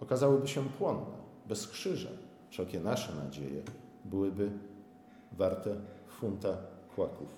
okazałyby 0.00 0.48
się 0.48 0.64
płonne. 0.78 1.20
Bez 1.48 1.66
krzyża 1.66 2.10
wszelkie 2.50 2.80
nasze 2.80 3.14
nadzieje 3.14 3.62
byłyby 4.04 4.50
warte 5.32 5.76
funta 6.08 6.56
kłaków. 6.94 7.28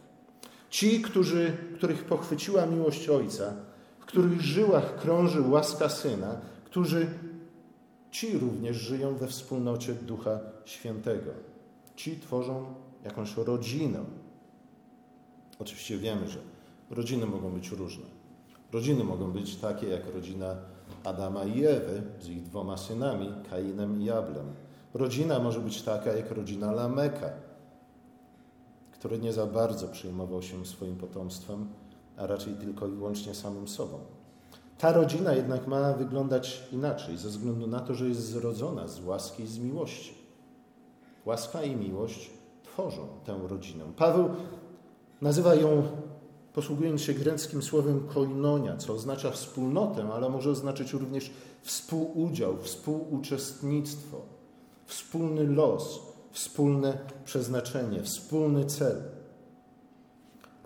Ci, 0.70 1.02
którzy, 1.02 1.56
których 1.76 2.04
pochwyciła 2.04 2.66
miłość 2.66 3.08
Ojca, 3.08 3.54
w 3.98 4.04
których 4.04 4.40
żyłach 4.40 4.96
krąży 4.96 5.40
łaska 5.40 5.88
Syna, 5.88 6.40
którzy 6.64 7.06
ci 8.10 8.38
również 8.38 8.76
żyją 8.76 9.16
we 9.16 9.26
wspólnocie 9.26 9.94
Ducha 9.94 10.40
Świętego. 10.64 11.30
Ci 11.96 12.20
tworzą 12.20 12.74
jakąś 13.04 13.36
rodzinę. 13.36 14.04
Oczywiście 15.58 15.98
wiemy, 15.98 16.28
że 16.28 16.38
rodziny 16.90 17.26
mogą 17.26 17.50
być 17.50 17.70
różne. 17.70 18.21
Rodziny 18.72 19.04
mogą 19.04 19.32
być 19.32 19.56
takie 19.56 19.88
jak 19.88 20.14
rodzina 20.14 20.56
Adama 21.04 21.44
i 21.44 21.64
Ewy 21.64 22.02
z 22.20 22.28
ich 22.28 22.42
dwoma 22.42 22.76
synami, 22.76 23.32
Kainem 23.50 24.00
i 24.00 24.04
Jablem. 24.04 24.54
Rodzina 24.94 25.38
może 25.38 25.60
być 25.60 25.82
taka 25.82 26.12
jak 26.12 26.30
rodzina 26.30 26.72
Lameka, 26.72 27.30
który 28.92 29.18
nie 29.18 29.32
za 29.32 29.46
bardzo 29.46 29.88
przejmował 29.88 30.42
się 30.42 30.66
swoim 30.66 30.96
potomstwem, 30.96 31.68
a 32.16 32.26
raczej 32.26 32.54
tylko 32.54 32.86
i 32.86 32.90
wyłącznie 32.90 33.34
samym 33.34 33.68
sobą. 33.68 33.98
Ta 34.78 34.92
rodzina 34.92 35.34
jednak 35.34 35.66
ma 35.66 35.92
wyglądać 35.92 36.62
inaczej, 36.72 37.16
ze 37.16 37.28
względu 37.28 37.66
na 37.66 37.80
to, 37.80 37.94
że 37.94 38.08
jest 38.08 38.20
zrodzona 38.20 38.88
z 38.88 39.04
łaski 39.04 39.42
i 39.42 39.46
z 39.46 39.58
miłości. 39.58 40.14
Łaska 41.26 41.62
i 41.62 41.76
miłość 41.76 42.30
tworzą 42.62 43.06
tę 43.24 43.38
rodzinę. 43.48 43.84
Paweł 43.96 44.30
nazywa 45.20 45.54
ją 45.54 45.82
posługując 46.54 47.00
się 47.00 47.14
greckim 47.14 47.62
słowem 47.62 48.08
koinonia, 48.14 48.76
co 48.76 48.92
oznacza 48.92 49.30
wspólnotę, 49.30 50.08
ale 50.12 50.28
może 50.28 50.50
oznaczać 50.50 50.92
również 50.92 51.30
współudział, 51.62 52.56
współuczestnictwo, 52.62 54.20
wspólny 54.86 55.46
los, 55.46 56.00
wspólne 56.30 56.98
przeznaczenie, 57.24 58.02
wspólny 58.02 58.64
cel. 58.64 59.02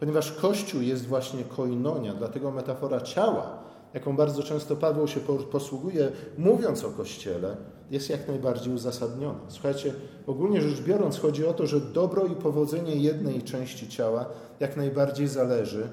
Ponieważ 0.00 0.32
Kościół 0.32 0.82
jest 0.82 1.06
właśnie 1.06 1.44
koinonia, 1.44 2.14
dlatego 2.14 2.50
metafora 2.50 3.00
ciała, 3.00 3.58
jaką 3.94 4.16
bardzo 4.16 4.42
często 4.42 4.76
Paweł 4.76 5.08
się 5.08 5.20
posługuje, 5.52 6.12
mówiąc 6.38 6.84
o 6.84 6.90
Kościele, 6.90 7.56
jest 7.90 8.10
jak 8.10 8.28
najbardziej 8.28 8.74
uzasadniona. 8.74 9.40
Słuchajcie, 9.48 9.94
ogólnie 10.26 10.60
rzecz 10.60 10.80
biorąc, 10.80 11.18
chodzi 11.18 11.46
o 11.46 11.54
to, 11.54 11.66
że 11.66 11.80
dobro 11.80 12.26
i 12.26 12.34
powodzenie 12.34 12.96
jednej 12.96 13.42
części 13.42 13.88
ciała 13.88 14.26
jak 14.60 14.76
najbardziej 14.76 15.28
zależy 15.28 15.88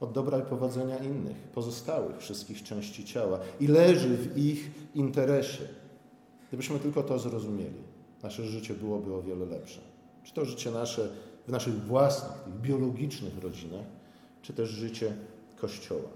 od 0.00 0.12
dobra 0.12 0.38
i 0.38 0.42
powodzenia 0.42 0.98
innych, 0.98 1.36
pozostałych 1.36 2.18
wszystkich 2.18 2.62
części 2.62 3.04
ciała 3.04 3.38
i 3.60 3.66
leży 3.66 4.16
w 4.16 4.38
ich 4.38 4.70
interesie. 4.94 5.68
Gdybyśmy 6.48 6.78
tylko 6.78 7.02
to 7.02 7.18
zrozumieli, 7.18 7.82
nasze 8.22 8.44
życie 8.44 8.74
byłoby 8.74 9.14
o 9.14 9.22
wiele 9.22 9.46
lepsze. 9.46 9.80
Czy 10.24 10.34
to 10.34 10.44
życie 10.44 10.70
nasze 10.70 11.08
w 11.46 11.52
naszych 11.52 11.84
własnych, 11.84 12.32
tych 12.32 12.54
biologicznych 12.54 13.42
rodzinach, 13.42 13.84
czy 14.42 14.52
też 14.52 14.68
życie 14.68 15.12
Kościoła. 15.56 16.08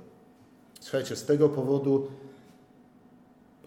Słuchajcie, 0.80 1.16
z 1.16 1.25
tego 1.25 1.49
powodu, 1.49 2.08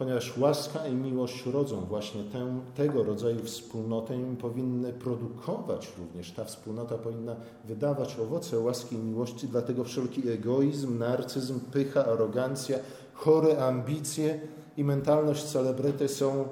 ponieważ 0.03 0.38
łaska 0.38 0.88
i 0.88 0.95
miłość 0.95 1.45
rodzą 1.45 1.81
właśnie 1.81 2.24
tę, 2.24 2.62
tego 2.75 3.03
rodzaju 3.03 3.43
wspólnotę 3.43 4.17
i 4.17 4.36
powinny 4.36 4.93
produkować 4.93 5.93
również, 5.98 6.31
ta 6.31 6.45
wspólnota 6.45 6.98
powinna 6.98 7.36
wydawać 7.65 8.19
owoce 8.19 8.60
łaski 8.60 8.95
i 8.95 9.00
miłości, 9.00 9.48
dlatego 9.48 9.83
wszelki 9.83 10.29
egoizm, 10.29 10.98
narcyzm, 10.98 11.60
pycha, 11.60 12.05
arogancja, 12.05 12.77
chore 13.13 13.65
ambicje 13.65 14.39
i 14.77 14.83
mentalność 14.83 15.43
celebryty 15.43 16.07
są, 16.07 16.48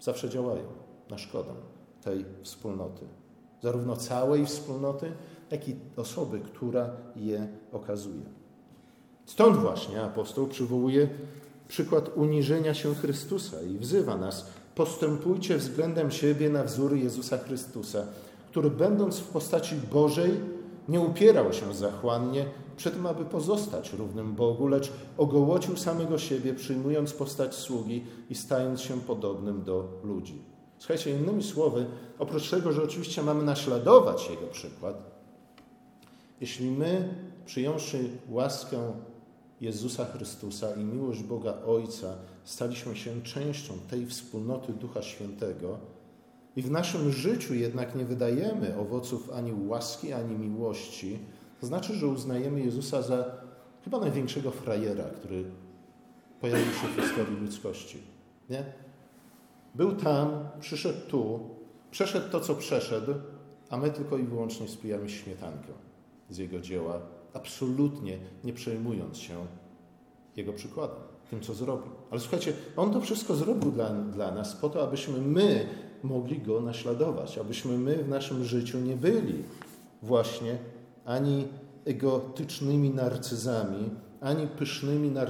zawsze 0.00 0.28
działają 0.28 0.64
na 1.10 1.18
szkodę 1.18 1.50
tej 2.04 2.24
wspólnoty. 2.42 3.06
Zarówno 3.62 3.96
całej 3.96 4.46
wspólnoty, 4.46 5.12
jak 5.50 5.68
i 5.68 5.76
osoby, 5.96 6.40
która 6.40 6.90
je 7.16 7.48
okazuje. 7.72 8.24
Stąd 9.26 9.56
właśnie 9.56 10.02
apostoł 10.02 10.46
przywołuje 10.46 11.08
przykład 11.68 12.10
uniżenia 12.16 12.74
się 12.74 12.94
Chrystusa 12.94 13.62
i 13.62 13.78
wzywa 13.78 14.16
nas: 14.16 14.46
postępujcie 14.74 15.56
względem 15.56 16.10
siebie 16.10 16.50
na 16.50 16.64
wzór 16.64 16.96
Jezusa 16.96 17.38
Chrystusa, 17.38 18.06
który 18.50 18.70
będąc 18.70 19.18
w 19.18 19.28
postaci 19.28 19.74
Bożej 19.92 20.30
nie 20.88 21.00
upierał 21.00 21.52
się 21.52 21.74
zachłannie 21.74 22.44
przed 22.76 22.94
tym, 22.94 23.06
aby 23.06 23.24
pozostać 23.24 23.92
równym 23.92 24.34
Bogu, 24.34 24.68
lecz 24.68 24.92
ogołocił 25.18 25.76
samego 25.76 26.18
siebie, 26.18 26.54
przyjmując 26.54 27.12
postać 27.12 27.54
sługi 27.54 28.04
i 28.30 28.34
stając 28.34 28.80
się 28.80 29.00
podobnym 29.00 29.64
do 29.64 29.88
ludzi. 30.04 30.42
Słuchajcie, 30.78 31.10
innymi 31.10 31.42
słowy, 31.42 31.86
oprócz 32.18 32.50
tego, 32.50 32.72
że 32.72 32.82
oczywiście 32.82 33.22
mamy 33.22 33.44
naśladować 33.44 34.30
Jego 34.30 34.46
przykład, 34.46 34.96
jeśli 36.40 36.70
my, 36.70 37.14
przyjąwszy 37.46 38.08
łaskę 38.28 38.92
Jezusa 39.60 40.04
Chrystusa 40.04 40.74
i 40.74 40.84
miłość 40.84 41.22
Boga 41.22 41.54
Ojca 41.66 42.14
staliśmy 42.44 42.96
się 42.96 43.22
częścią 43.22 43.74
tej 43.90 44.06
wspólnoty 44.06 44.72
Ducha 44.72 45.02
Świętego 45.02 45.78
i 46.56 46.62
w 46.62 46.70
naszym 46.70 47.12
życiu 47.12 47.54
jednak 47.54 47.94
nie 47.94 48.04
wydajemy 48.04 48.78
owoców 48.78 49.30
ani 49.32 49.52
łaski, 49.66 50.12
ani 50.12 50.34
miłości, 50.34 51.18
to 51.60 51.66
znaczy, 51.66 51.94
że 51.94 52.06
uznajemy 52.06 52.60
Jezusa 52.60 53.02
za 53.02 53.24
chyba 53.84 54.00
największego 54.00 54.50
frajera, 54.50 55.04
który 55.04 55.44
pojawił 56.40 56.72
się 56.72 56.88
w 56.88 57.04
historii 57.04 57.36
ludzkości. 57.36 57.98
Nie? 58.50 58.64
Był 59.74 59.96
tam, 59.96 60.48
przyszedł 60.60 61.00
tu, 61.08 61.40
przeszedł 61.90 62.30
to, 62.30 62.40
co 62.40 62.54
przeszedł, 62.54 63.14
a 63.70 63.76
my 63.76 63.90
tylko 63.90 64.18
i 64.18 64.22
wyłącznie 64.22 64.68
spijamy 64.68 65.08
śmietankę 65.08 65.72
z 66.30 66.38
jego 66.38 66.60
dzieła 66.60 67.00
absolutnie 67.34 68.18
nie 68.44 68.52
przejmując 68.52 69.18
się 69.18 69.46
jego 70.36 70.52
przykładem, 70.52 70.96
tym, 71.30 71.40
co 71.40 71.54
zrobił. 71.54 71.92
Ale 72.10 72.20
słuchajcie, 72.20 72.52
on 72.76 72.92
to 72.92 73.00
wszystko 73.00 73.34
zrobił 73.34 73.72
dla, 73.72 73.90
dla 73.90 74.30
nas 74.30 74.56
po 74.56 74.68
to, 74.68 74.82
abyśmy 74.82 75.18
my 75.18 75.66
mogli 76.02 76.38
go 76.38 76.60
naśladować, 76.60 77.38
abyśmy 77.38 77.78
my 77.78 77.96
w 77.96 78.08
naszym 78.08 78.44
życiu 78.44 78.78
nie 78.80 78.96
byli 78.96 79.44
właśnie 80.02 80.58
ani 81.04 81.48
egotycznymi 81.84 82.90
narcyzami, 82.90 83.90
ani 84.20 84.46
pysznymi 84.46 85.10
nar 85.10 85.28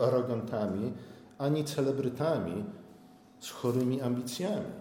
arogantami, 0.00 0.92
ani 1.38 1.64
celebrytami 1.64 2.64
z 3.40 3.50
chorymi 3.50 4.00
ambicjami, 4.00 4.72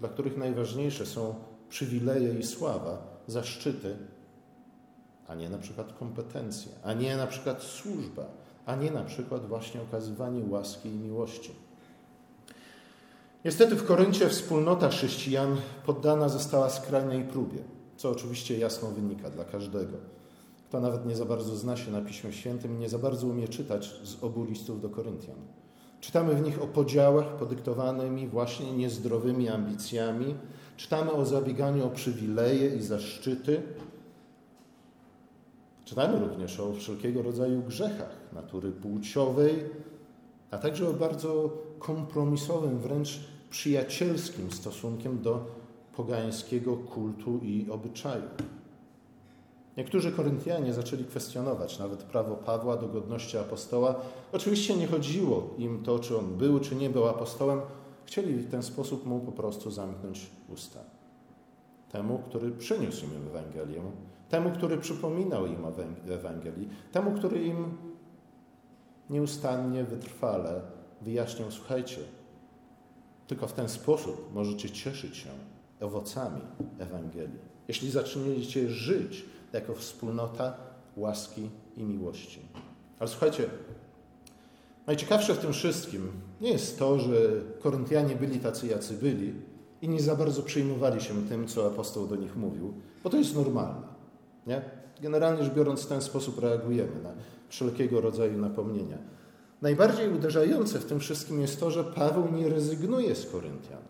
dla 0.00 0.08
których 0.08 0.36
najważniejsze 0.36 1.06
są 1.06 1.34
przywileje 1.68 2.38
i 2.38 2.42
sława, 2.42 3.22
zaszczyty, 3.26 3.96
a 5.28 5.34
nie 5.34 5.48
na 5.48 5.58
przykład 5.58 5.92
kompetencje, 5.98 6.72
a 6.84 6.92
nie 6.92 7.16
na 7.16 7.26
przykład 7.26 7.62
służba, 7.62 8.26
a 8.66 8.76
nie 8.76 8.90
na 8.90 9.04
przykład 9.04 9.46
właśnie 9.46 9.82
okazywanie 9.82 10.44
łaski 10.50 10.88
i 10.88 10.98
miłości. 10.98 11.52
Niestety 13.44 13.76
w 13.76 13.84
Koryncie 13.84 14.28
wspólnota 14.28 14.88
chrześcijan 14.88 15.56
poddana 15.86 16.28
została 16.28 16.70
skrajnej 16.70 17.24
próbie, 17.24 17.58
co 17.96 18.10
oczywiście 18.10 18.58
jasno 18.58 18.90
wynika 18.90 19.30
dla 19.30 19.44
każdego. 19.44 19.96
Kto 20.68 20.80
nawet 20.80 21.06
nie 21.06 21.16
za 21.16 21.24
bardzo 21.24 21.56
zna 21.56 21.76
się 21.76 21.90
na 21.90 22.00
Piśmie 22.00 22.32
Świętym, 22.32 22.78
nie 22.78 22.88
za 22.88 22.98
bardzo 22.98 23.26
umie 23.26 23.48
czytać 23.48 24.00
z 24.02 24.24
obu 24.24 24.44
listów 24.44 24.80
do 24.80 24.88
Koryntian. 24.88 25.36
Czytamy 26.00 26.34
w 26.34 26.42
nich 26.42 26.62
o 26.62 26.66
podziałach 26.66 27.36
podyktowanymi 27.36 28.28
właśnie 28.28 28.72
niezdrowymi 28.72 29.48
ambicjami, 29.48 30.34
czytamy 30.76 31.12
o 31.12 31.26
zabieganiu 31.26 31.86
o 31.86 31.90
przywileje 31.90 32.76
i 32.76 32.82
zaszczyty, 32.82 33.62
Czytamy 35.86 36.18
również 36.18 36.60
o 36.60 36.72
wszelkiego 36.72 37.22
rodzaju 37.22 37.62
grzechach 37.62 38.16
natury 38.32 38.72
płciowej, 38.72 39.64
a 40.50 40.58
także 40.58 40.88
o 40.88 40.92
bardzo 40.92 41.50
kompromisowym, 41.78 42.78
wręcz 42.78 43.20
przyjacielskim 43.50 44.50
stosunkiem 44.50 45.22
do 45.22 45.46
pogańskiego 45.96 46.76
kultu 46.76 47.40
i 47.42 47.66
obyczaju. 47.70 48.22
Niektórzy 49.76 50.12
Koryntianie 50.12 50.72
zaczęli 50.72 51.04
kwestionować 51.04 51.78
nawet 51.78 52.02
prawo 52.02 52.34
Pawła 52.34 52.76
do 52.76 52.88
godności 52.88 53.38
apostoła. 53.38 53.94
Oczywiście 54.32 54.76
nie 54.76 54.86
chodziło 54.86 55.54
im 55.58 55.82
to, 55.82 55.98
czy 55.98 56.18
on 56.18 56.36
był, 56.36 56.60
czy 56.60 56.74
nie 56.74 56.90
był 56.90 57.08
apostołem. 57.08 57.60
Chcieli 58.06 58.34
w 58.34 58.50
ten 58.50 58.62
sposób 58.62 59.06
mu 59.06 59.20
po 59.20 59.32
prostu 59.32 59.70
zamknąć 59.70 60.26
usta. 60.48 60.80
Temu, 61.92 62.18
który 62.18 62.50
przyniósł 62.50 63.04
im 63.04 63.26
Ewangelię, 63.26 63.82
temu, 64.28 64.50
który 64.50 64.78
przypominał 64.78 65.46
im 65.46 65.64
o 65.64 65.72
Ewangelii, 66.08 66.68
temu, 66.92 67.12
który 67.12 67.44
im 67.44 67.78
nieustannie, 69.10 69.84
wytrwale 69.84 70.60
wyjaśniał: 71.00 71.50
Słuchajcie, 71.50 71.98
tylko 73.26 73.46
w 73.46 73.52
ten 73.52 73.68
sposób 73.68 74.34
możecie 74.34 74.70
cieszyć 74.70 75.16
się 75.16 75.30
owocami 75.80 76.40
Ewangelii. 76.78 77.38
Jeśli 77.68 77.90
zaczniecie 77.90 78.68
żyć 78.68 79.24
jako 79.52 79.74
wspólnota 79.74 80.56
łaski 80.96 81.50
i 81.76 81.84
miłości. 81.84 82.40
Ale 82.98 83.08
słuchajcie, 83.08 83.44
najciekawsze 84.86 85.34
w 85.34 85.38
tym 85.38 85.52
wszystkim 85.52 86.12
nie 86.40 86.50
jest 86.50 86.78
to, 86.78 86.98
że 86.98 87.12
Koryntianie 87.60 88.16
byli 88.16 88.40
tacy, 88.40 88.66
jacy 88.66 88.94
byli 88.94 89.32
i 89.82 89.88
nie 89.88 90.02
za 90.02 90.16
bardzo 90.16 90.42
przejmowali 90.42 91.00
się 91.00 91.28
tym, 91.28 91.48
co 91.48 91.66
apostoł 91.66 92.06
do 92.06 92.16
nich 92.16 92.36
mówił, 92.36 92.74
bo 93.04 93.10
to 93.10 93.16
jest 93.16 93.34
normalne. 93.34 93.95
Nie? 94.46 94.62
Generalnie 95.02 95.44
rzecz 95.44 95.54
biorąc, 95.54 95.82
w 95.82 95.86
ten 95.86 96.02
sposób 96.02 96.38
reagujemy 96.38 97.02
na 97.02 97.12
wszelkiego 97.48 98.00
rodzaju 98.00 98.38
napomnienia. 98.38 98.98
Najbardziej 99.62 100.12
uderzające 100.12 100.78
w 100.78 100.84
tym 100.84 101.00
wszystkim 101.00 101.40
jest 101.40 101.60
to, 101.60 101.70
że 101.70 101.84
Paweł 101.84 102.32
nie 102.32 102.48
rezygnuje 102.48 103.14
z 103.14 103.30
Koryntian. 103.30 103.82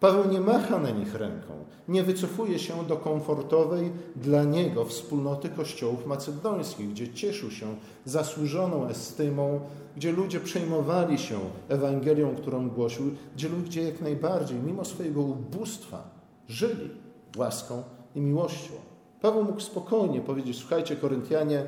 Paweł 0.00 0.32
nie 0.32 0.40
macha 0.40 0.78
na 0.78 0.90
nich 0.90 1.14
ręką, 1.14 1.52
nie 1.88 2.02
wycofuje 2.02 2.58
się 2.58 2.84
do 2.84 2.96
komfortowej 2.96 3.92
dla 4.16 4.44
niego 4.44 4.84
wspólnoty 4.84 5.48
kościołów 5.48 6.06
macedońskich, 6.06 6.90
gdzie 6.90 7.14
cieszył 7.14 7.50
się 7.50 7.74
zasłużoną 8.04 8.88
estymą, 8.88 9.60
gdzie 9.96 10.12
ludzie 10.12 10.40
przejmowali 10.40 11.18
się 11.18 11.38
Ewangelią, 11.68 12.36
którą 12.36 12.70
głosił, 12.70 13.10
gdzie 13.34 13.48
ludzie 13.48 13.82
jak 13.82 14.00
najbardziej, 14.00 14.58
mimo 14.58 14.84
swojego 14.84 15.20
ubóstwa, 15.20 16.10
żyli 16.48 16.90
łaską 17.36 17.82
i 18.14 18.20
miłością. 18.20 18.89
Paweł 19.22 19.44
mógł 19.44 19.60
spokojnie 19.60 20.20
powiedzieć: 20.20 20.58
Słuchajcie, 20.58 20.96
Koryntianie, 20.96 21.64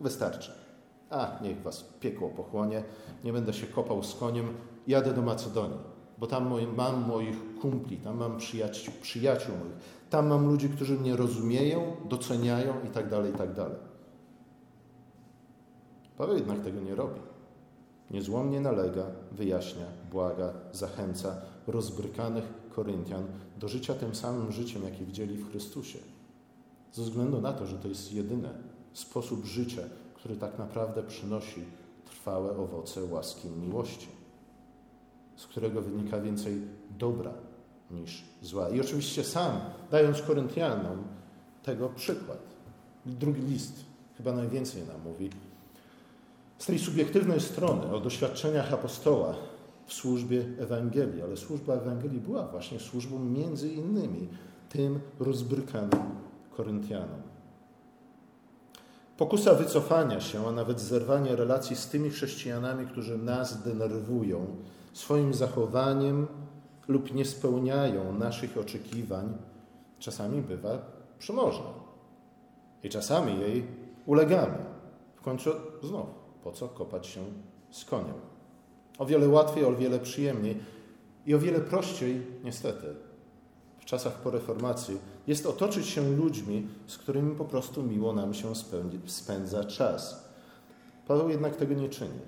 wystarczy. 0.00 0.52
A, 1.10 1.38
niech 1.42 1.62
was 1.62 1.84
piekło 2.00 2.28
pochłonie, 2.28 2.82
nie 3.24 3.32
będę 3.32 3.52
się 3.52 3.66
kopał 3.66 4.02
z 4.02 4.14
koniem, 4.14 4.48
jadę 4.86 5.12
do 5.12 5.22
Macedonii. 5.22 5.78
bo 6.18 6.26
tam 6.26 6.52
mam 6.76 7.06
moich 7.06 7.58
kumpli, 7.60 7.96
tam 7.96 8.16
mam 8.16 8.36
przyjaciół, 8.38 8.94
przyjaciół 9.02 9.54
moich, 9.56 9.72
tam 10.10 10.26
mam 10.26 10.46
ludzi, 10.46 10.68
którzy 10.68 10.98
mnie 10.98 11.16
rozumieją, 11.16 11.96
doceniają 12.08 12.74
i 12.86 12.90
tak 12.90 13.08
dalej, 13.10 13.32
i 13.32 13.36
tak 13.36 13.52
dalej. 13.52 13.76
Paweł 16.16 16.36
jednak 16.36 16.60
tego 16.60 16.80
nie 16.80 16.94
robi. 16.94 17.20
Niezłomnie 18.10 18.60
nalega, 18.60 19.04
wyjaśnia, 19.32 19.86
błaga, 20.10 20.52
zachęca 20.72 21.36
rozbrykanych 21.66 22.44
Koryntian 22.74 23.26
do 23.58 23.68
życia 23.68 23.94
tym 23.94 24.14
samym 24.14 24.52
życiem, 24.52 24.82
jakie 24.84 25.04
widzieli 25.04 25.36
w 25.36 25.50
Chrystusie. 25.50 25.98
Ze 26.98 27.04
względu 27.04 27.40
na 27.40 27.52
to, 27.52 27.66
że 27.66 27.78
to 27.78 27.88
jest 27.88 28.12
jedyny 28.12 28.48
sposób 28.92 29.44
życia, 29.44 29.82
który 30.14 30.36
tak 30.36 30.58
naprawdę 30.58 31.02
przynosi 31.02 31.64
trwałe 32.10 32.56
owoce 32.56 33.04
łaski 33.04 33.48
i 33.48 33.50
miłości, 33.50 34.08
z 35.36 35.46
którego 35.46 35.82
wynika 35.82 36.20
więcej 36.20 36.60
dobra 36.98 37.32
niż 37.90 38.24
zła. 38.42 38.68
I 38.68 38.80
oczywiście 38.80 39.24
sam, 39.24 39.60
dając 39.90 40.22
Koryntianom 40.22 41.04
tego 41.62 41.88
przykład. 41.88 42.38
Drugi 43.06 43.42
list 43.42 43.84
chyba 44.16 44.32
najwięcej 44.32 44.82
nam 44.86 45.02
mówi. 45.04 45.30
Z 46.58 46.66
tej 46.66 46.78
subiektywnej 46.78 47.40
strony, 47.40 47.94
o 47.94 48.00
doświadczeniach 48.00 48.72
apostoła 48.72 49.34
w 49.86 49.92
służbie 49.92 50.44
Ewangelii, 50.58 51.22
ale 51.22 51.36
służba 51.36 51.74
Ewangelii 51.74 52.20
była 52.20 52.46
właśnie 52.46 52.80
służbą 52.80 53.18
między 53.18 53.68
innymi 53.68 54.28
tym 54.68 55.00
rozbrykanym 55.20 56.27
Koryntianom. 56.58 57.22
Pokusa 59.16 59.54
wycofania 59.54 60.20
się, 60.20 60.46
a 60.48 60.52
nawet 60.52 60.80
zerwania 60.80 61.36
relacji 61.36 61.76
z 61.76 61.88
tymi 61.88 62.10
chrześcijanami, 62.10 62.86
którzy 62.86 63.18
nas 63.18 63.62
denerwują 63.62 64.46
swoim 64.92 65.34
zachowaniem 65.34 66.26
lub 66.88 67.14
nie 67.14 67.24
spełniają 67.24 68.12
naszych 68.12 68.58
oczekiwań, 68.58 69.34
czasami 69.98 70.42
bywa 70.42 70.78
przemożna. 71.18 71.70
I 72.82 72.88
czasami 72.88 73.40
jej 73.40 73.66
ulegamy. 74.06 74.58
W 75.16 75.20
końcu 75.22 75.50
znów, 75.82 76.06
po 76.44 76.52
co 76.52 76.68
kopać 76.68 77.06
się 77.06 77.20
z 77.70 77.84
koniem? 77.84 78.18
O 78.98 79.06
wiele 79.06 79.28
łatwiej, 79.28 79.64
o 79.64 79.76
wiele 79.76 79.98
przyjemniej 79.98 80.60
i 81.26 81.34
o 81.34 81.38
wiele 81.38 81.60
prościej, 81.60 82.26
niestety, 82.44 83.07
czasach 83.88 84.12
po 84.12 84.30
reformacji, 84.30 84.98
jest 85.26 85.46
otoczyć 85.46 85.86
się 85.86 86.16
ludźmi, 86.16 86.66
z 86.86 86.98
którymi 86.98 87.36
po 87.36 87.44
prostu 87.44 87.82
miło 87.82 88.12
nam 88.12 88.34
się 88.34 88.52
spędza 89.06 89.64
czas. 89.64 90.28
Paweł 91.06 91.28
jednak 91.28 91.56
tego 91.56 91.74
nie 91.74 91.88
czyni. 91.88 92.20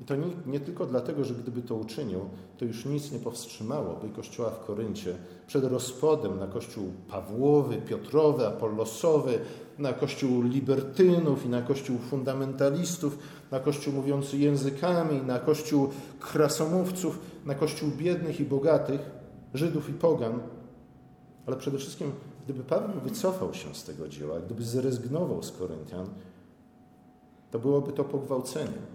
I 0.00 0.04
to 0.04 0.16
nie, 0.16 0.26
nie, 0.46 0.60
tylko 0.60 0.86
dlatego, 0.86 1.24
że 1.24 1.34
gdyby 1.34 1.62
to 1.62 1.74
uczynił, 1.74 2.20
to 2.58 2.64
już 2.64 2.84
nic 2.84 3.12
nie 3.12 3.18
powstrzymałoby 3.18 4.08
Kościoła 4.08 4.50
w 4.50 4.64
Koryncie 4.64 5.16
przed 5.46 5.64
rozpodem 5.64 6.38
na 6.38 6.46
Kościół 6.46 6.92
Pawłowy, 7.08 7.76
Piotrowy, 7.76 8.46
Apollosowy, 8.46 9.38
na 9.78 9.92
Kościół 9.92 10.42
libertynów 10.42 11.44
i 11.44 11.48
na 11.48 11.62
Kościół 11.62 11.98
fundamentalistów, 11.98 13.18
na 13.50 13.60
Kościół 13.60 13.94
mówiący 13.94 14.38
językami, 14.38 15.22
na 15.22 15.38
Kościół 15.38 15.88
krasomówców, 16.20 17.18
na 17.44 17.54
Kościół 17.54 17.90
biednych 17.96 18.40
i 18.40 18.44
bogatych, 18.44 19.00
Żydów 19.54 19.90
i 19.90 19.92
pogan. 19.92 20.57
Ale 21.48 21.56
przede 21.56 21.78
wszystkim, 21.78 22.12
gdyby 22.44 22.64
Paweł 22.64 23.00
wycofał 23.00 23.54
się 23.54 23.74
z 23.74 23.84
tego 23.84 24.08
dzieła, 24.08 24.40
gdyby 24.40 24.64
zrezygnował 24.64 25.42
z 25.42 25.52
Koryntian, 25.52 26.06
to 27.50 27.58
byłoby 27.58 27.92
to 27.92 28.04
pogwałceniem 28.04 28.86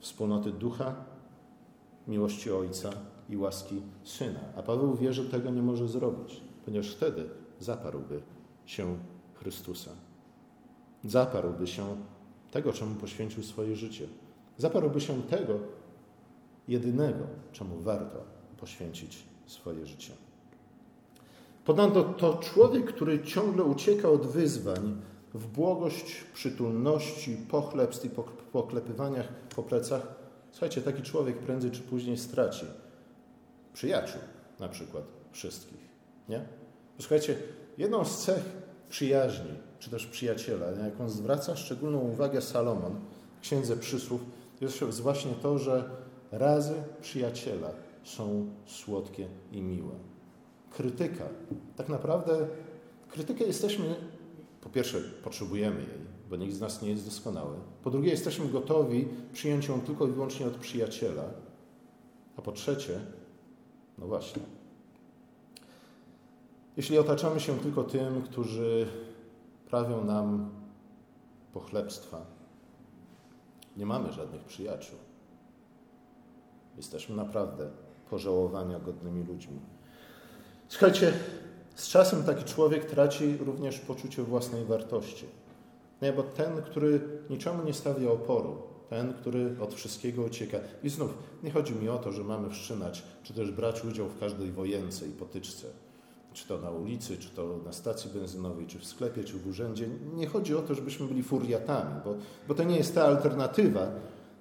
wspólnoty 0.00 0.52
ducha, 0.52 0.94
miłości 2.08 2.52
Ojca 2.52 2.90
i 3.28 3.36
łaski 3.36 3.82
Syna. 4.04 4.40
A 4.56 4.62
Paweł 4.62 4.96
wie, 4.96 5.12
że 5.12 5.24
tego 5.24 5.50
nie 5.50 5.62
może 5.62 5.88
zrobić, 5.88 6.40
ponieważ 6.64 6.90
wtedy 6.90 7.28
zaparłby 7.60 8.22
się 8.66 8.98
Chrystusa. 9.34 9.90
Zaparłby 11.04 11.66
się 11.66 11.96
tego, 12.50 12.72
czemu 12.72 12.94
poświęcił 12.94 13.42
swoje 13.42 13.76
życie. 13.76 14.06
Zaparłby 14.58 15.00
się 15.00 15.22
tego 15.22 15.54
jedynego, 16.68 17.24
czemu 17.52 17.80
warto 17.80 18.24
poświęcić 18.60 19.24
swoje 19.46 19.86
życie. 19.86 20.12
Ponadto 21.64 22.04
to 22.04 22.34
człowiek, 22.34 22.84
który 22.84 23.24
ciągle 23.24 23.64
ucieka 23.64 24.08
od 24.08 24.26
wyzwań, 24.26 25.02
w 25.34 25.46
błogość, 25.46 26.24
przytulności, 26.34 27.36
pochlebstw 27.50 28.04
i 28.04 28.10
poklepywaniach 28.52 29.28
po 29.56 29.62
plecach, 29.62 30.02
słuchajcie, 30.50 30.82
taki 30.82 31.02
człowiek 31.02 31.38
prędzej 31.38 31.70
czy 31.70 31.80
później 31.80 32.18
straci 32.18 32.66
przyjaciół, 33.72 34.20
na 34.60 34.68
przykład 34.68 35.04
wszystkich. 35.32 35.80
Nie? 36.28 36.44
Słuchajcie, 36.98 37.36
jedną 37.78 38.04
z 38.04 38.18
cech 38.18 38.42
przyjaźni, 38.88 39.50
czy 39.78 39.90
też 39.90 40.06
przyjaciela, 40.06 40.70
na 40.70 40.84
jaką 40.84 41.08
zwraca 41.08 41.56
szczególną 41.56 41.98
uwagę 41.98 42.40
Salomon 42.40 43.00
w 43.38 43.40
Księdze 43.40 43.76
Przysłów, 43.76 44.20
jest 44.60 45.00
właśnie 45.00 45.32
to, 45.42 45.58
że 45.58 45.90
razy 46.32 46.74
przyjaciela 47.00 47.70
są 48.04 48.46
słodkie 48.66 49.28
i 49.52 49.62
miłe. 49.62 50.11
Krytyka. 50.72 51.24
Tak 51.76 51.88
naprawdę 51.88 52.46
krytykę 53.08 53.44
jesteśmy 53.44 53.94
po 54.60 54.68
pierwsze, 54.68 55.00
potrzebujemy 55.00 55.80
jej, 55.80 56.00
bo 56.30 56.36
nikt 56.36 56.54
z 56.54 56.60
nas 56.60 56.82
nie 56.82 56.90
jest 56.90 57.04
doskonały. 57.04 57.56
Po 57.82 57.90
drugie, 57.90 58.10
jesteśmy 58.10 58.48
gotowi 58.48 59.08
przyjąć 59.32 59.68
ją 59.68 59.80
tylko 59.80 60.06
i 60.06 60.10
wyłącznie 60.10 60.46
od 60.46 60.56
przyjaciela. 60.56 61.24
A 62.36 62.42
po 62.42 62.52
trzecie, 62.52 63.00
no 63.98 64.06
właśnie, 64.06 64.42
jeśli 66.76 66.98
otaczamy 66.98 67.40
się 67.40 67.58
tylko 67.58 67.84
tym, 67.84 68.22
którzy 68.22 68.86
prawią 69.70 70.04
nam 70.04 70.50
pochlebstwa, 71.52 72.26
nie 73.76 73.86
mamy 73.86 74.12
żadnych 74.12 74.44
przyjaciół. 74.44 74.98
Jesteśmy 76.76 77.16
naprawdę 77.16 77.70
pożałowania 78.10 78.80
godnymi 78.80 79.24
ludźmi. 79.24 79.60
Słuchajcie, 80.72 81.12
z 81.74 81.88
czasem 81.88 82.24
taki 82.24 82.44
człowiek 82.44 82.84
traci 82.84 83.36
również 83.36 83.78
poczucie 83.78 84.22
własnej 84.22 84.64
wartości. 84.64 85.26
Nie, 86.02 86.12
bo 86.12 86.22
ten, 86.22 86.62
który 86.62 87.00
niczemu 87.30 87.64
nie 87.64 87.74
stawia 87.74 88.10
oporu, 88.10 88.62
ten, 88.90 89.14
który 89.14 89.54
od 89.60 89.74
wszystkiego 89.74 90.22
ucieka. 90.22 90.58
I 90.82 90.88
znów, 90.88 91.14
nie 91.42 91.50
chodzi 91.50 91.74
mi 91.74 91.88
o 91.88 91.98
to, 91.98 92.12
że 92.12 92.24
mamy 92.24 92.50
wszczynać, 92.50 93.02
czy 93.22 93.34
też 93.34 93.50
brać 93.50 93.84
udział 93.84 94.08
w 94.08 94.20
każdej 94.20 94.52
wojence 94.52 95.06
i 95.06 95.10
potyczce. 95.10 95.66
Czy 96.32 96.48
to 96.48 96.58
na 96.58 96.70
ulicy, 96.70 97.16
czy 97.16 97.30
to 97.30 97.58
na 97.64 97.72
stacji 97.72 98.10
benzynowej, 98.10 98.66
czy 98.66 98.78
w 98.78 98.84
sklepie, 98.84 99.24
czy 99.24 99.38
w 99.38 99.46
urzędzie. 99.46 99.88
Nie 100.14 100.26
chodzi 100.26 100.54
o 100.54 100.62
to, 100.62 100.74
żebyśmy 100.74 101.06
byli 101.06 101.22
furiatami, 101.22 102.00
bo, 102.04 102.14
bo 102.48 102.54
to 102.54 102.64
nie 102.64 102.76
jest 102.76 102.94
ta 102.94 103.04
alternatywa 103.04 103.86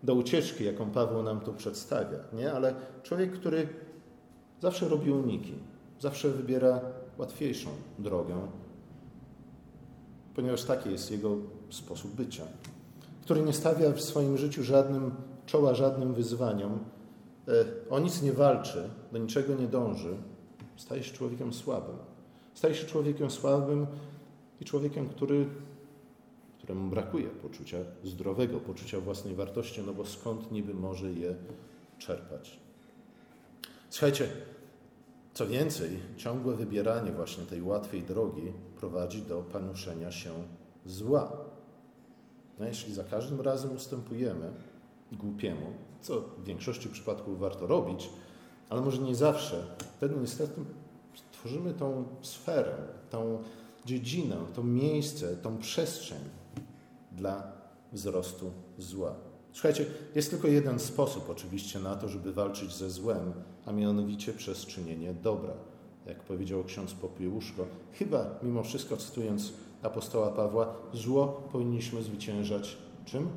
do 0.04 0.13
ucieczki, 0.13 0.63
jaką 0.65 0.91
Paweł 0.91 1.24
nam 1.24 1.39
tu 1.39 1.54
przedstawia. 1.54 2.20
Nie? 2.34 2.54
Ale 2.54 2.76
człowiek, 3.04 3.32
który 3.32 3.67
zawsze 4.62 4.89
robi 4.89 5.12
uniki, 5.12 5.54
zawsze 6.02 6.30
wybiera 6.30 6.82
łatwiejszą 7.18 7.70
drogę, 8.00 8.36
ponieważ 10.36 10.64
taki 10.64 10.92
jest 10.92 11.12
jego 11.12 11.38
sposób 11.70 12.12
bycia, 12.12 12.44
który 13.22 13.42
nie 13.42 13.54
stawia 13.54 13.92
w 13.92 14.02
swoim 14.02 14.38
życiu 14.38 14.64
żadnym 14.64 15.12
czoła 15.46 15.74
żadnym 15.74 16.14
wyzwaniom, 16.14 16.80
e, 17.48 17.52
o 17.90 18.00
nic 18.00 18.22
nie 18.22 18.34
walczy, 18.34 18.90
do 19.12 19.18
niczego 19.18 19.56
nie 19.56 19.68
dąży, 19.68 20.16
staje 20.78 21.04
się 21.04 21.14
człowiekiem 21.14 21.54
słabym. 21.54 21.96
Staje 22.54 22.76
się 22.76 22.88
człowiekiem 22.88 23.32
słabym 23.32 23.88
i 24.62 24.66
człowiekiem, 24.66 25.10
który, 25.10 25.46
któremu 26.58 26.90
brakuje 26.90 27.28
poczucia 27.28 27.78
zdrowego, 28.04 28.60
poczucia 28.60 29.00
własnej 29.00 29.36
wartości, 29.36 29.82
no 29.86 29.94
bo 29.94 30.06
skąd 30.06 30.52
niby 30.52 30.74
może 30.74 31.12
je 31.12 31.36
czerpać? 31.98 32.60
Słuchajcie, 33.90 34.30
co 35.34 35.48
więcej, 35.48 36.00
ciągłe 36.17 36.56
wybieranie 36.56 37.12
właśnie 37.12 37.44
tej 37.44 37.62
łatwej 37.62 38.04
drogi 38.04 38.54
prowadzi 38.80 39.22
do 39.22 39.41
panuszenia 39.41 40.12
się 40.12 40.32
zła. 40.86 41.32
No, 42.60 42.65
jeśli 42.65 42.94
za 42.94 43.04
każdym 43.04 43.41
razem 43.41 43.76
ustępujemy 43.76 44.54
głupiemu, 45.12 45.65
co 46.02 46.22
w 46.22 46.44
większości 46.44 46.89
przypadków 46.89 47.39
warto 47.39 47.67
robić, 47.67 48.10
ale 48.70 48.82
może 48.82 49.02
nie 49.02 49.15
zawsze, 49.15 49.63
wtedy 49.98 50.15
niestety 50.22 50.62
tworzymy 51.32 51.74
tą 51.74 52.06
sferę, 52.22 52.76
tą 53.10 53.44
dziedzinę, 53.86 54.38
to 54.54 54.63
miejsce, 54.63 55.38
tą 55.38 55.58
przestrzeń 55.58 56.20
dla 57.12 57.52
wzrostu 57.94 58.52
zła. 58.78 59.31
Słuchajcie, 59.54 59.86
jest 60.16 60.30
tylko 60.30 60.48
jeden 60.48 60.80
sposób 60.80 61.30
oczywiście 61.30 61.80
na 61.80 61.96
to, 61.96 62.10
żeby 62.10 62.34
walczyć 62.34 62.76
ze 62.76 62.90
złem, 62.90 63.34
a 63.66 63.72
mianowicie 63.72 64.34
przez 64.34 64.66
czynienie 64.66 65.14
dobra. 65.14 65.54
Jak 66.06 66.24
powiedział 66.24 66.64
ksiądz 66.64 66.94
Popiełuszko, 66.94 67.66
chyba 67.94 68.40
mimo 68.44 68.64
wszystko 68.64 68.98
cytując 68.98 69.54
apostoła 69.84 70.32
Pawła, 70.32 70.74
zło 70.94 71.28
powinniśmy 71.52 72.04
zwyciężać 72.04 72.78
czym? 73.06 73.30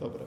Dobrem. 0.00 0.26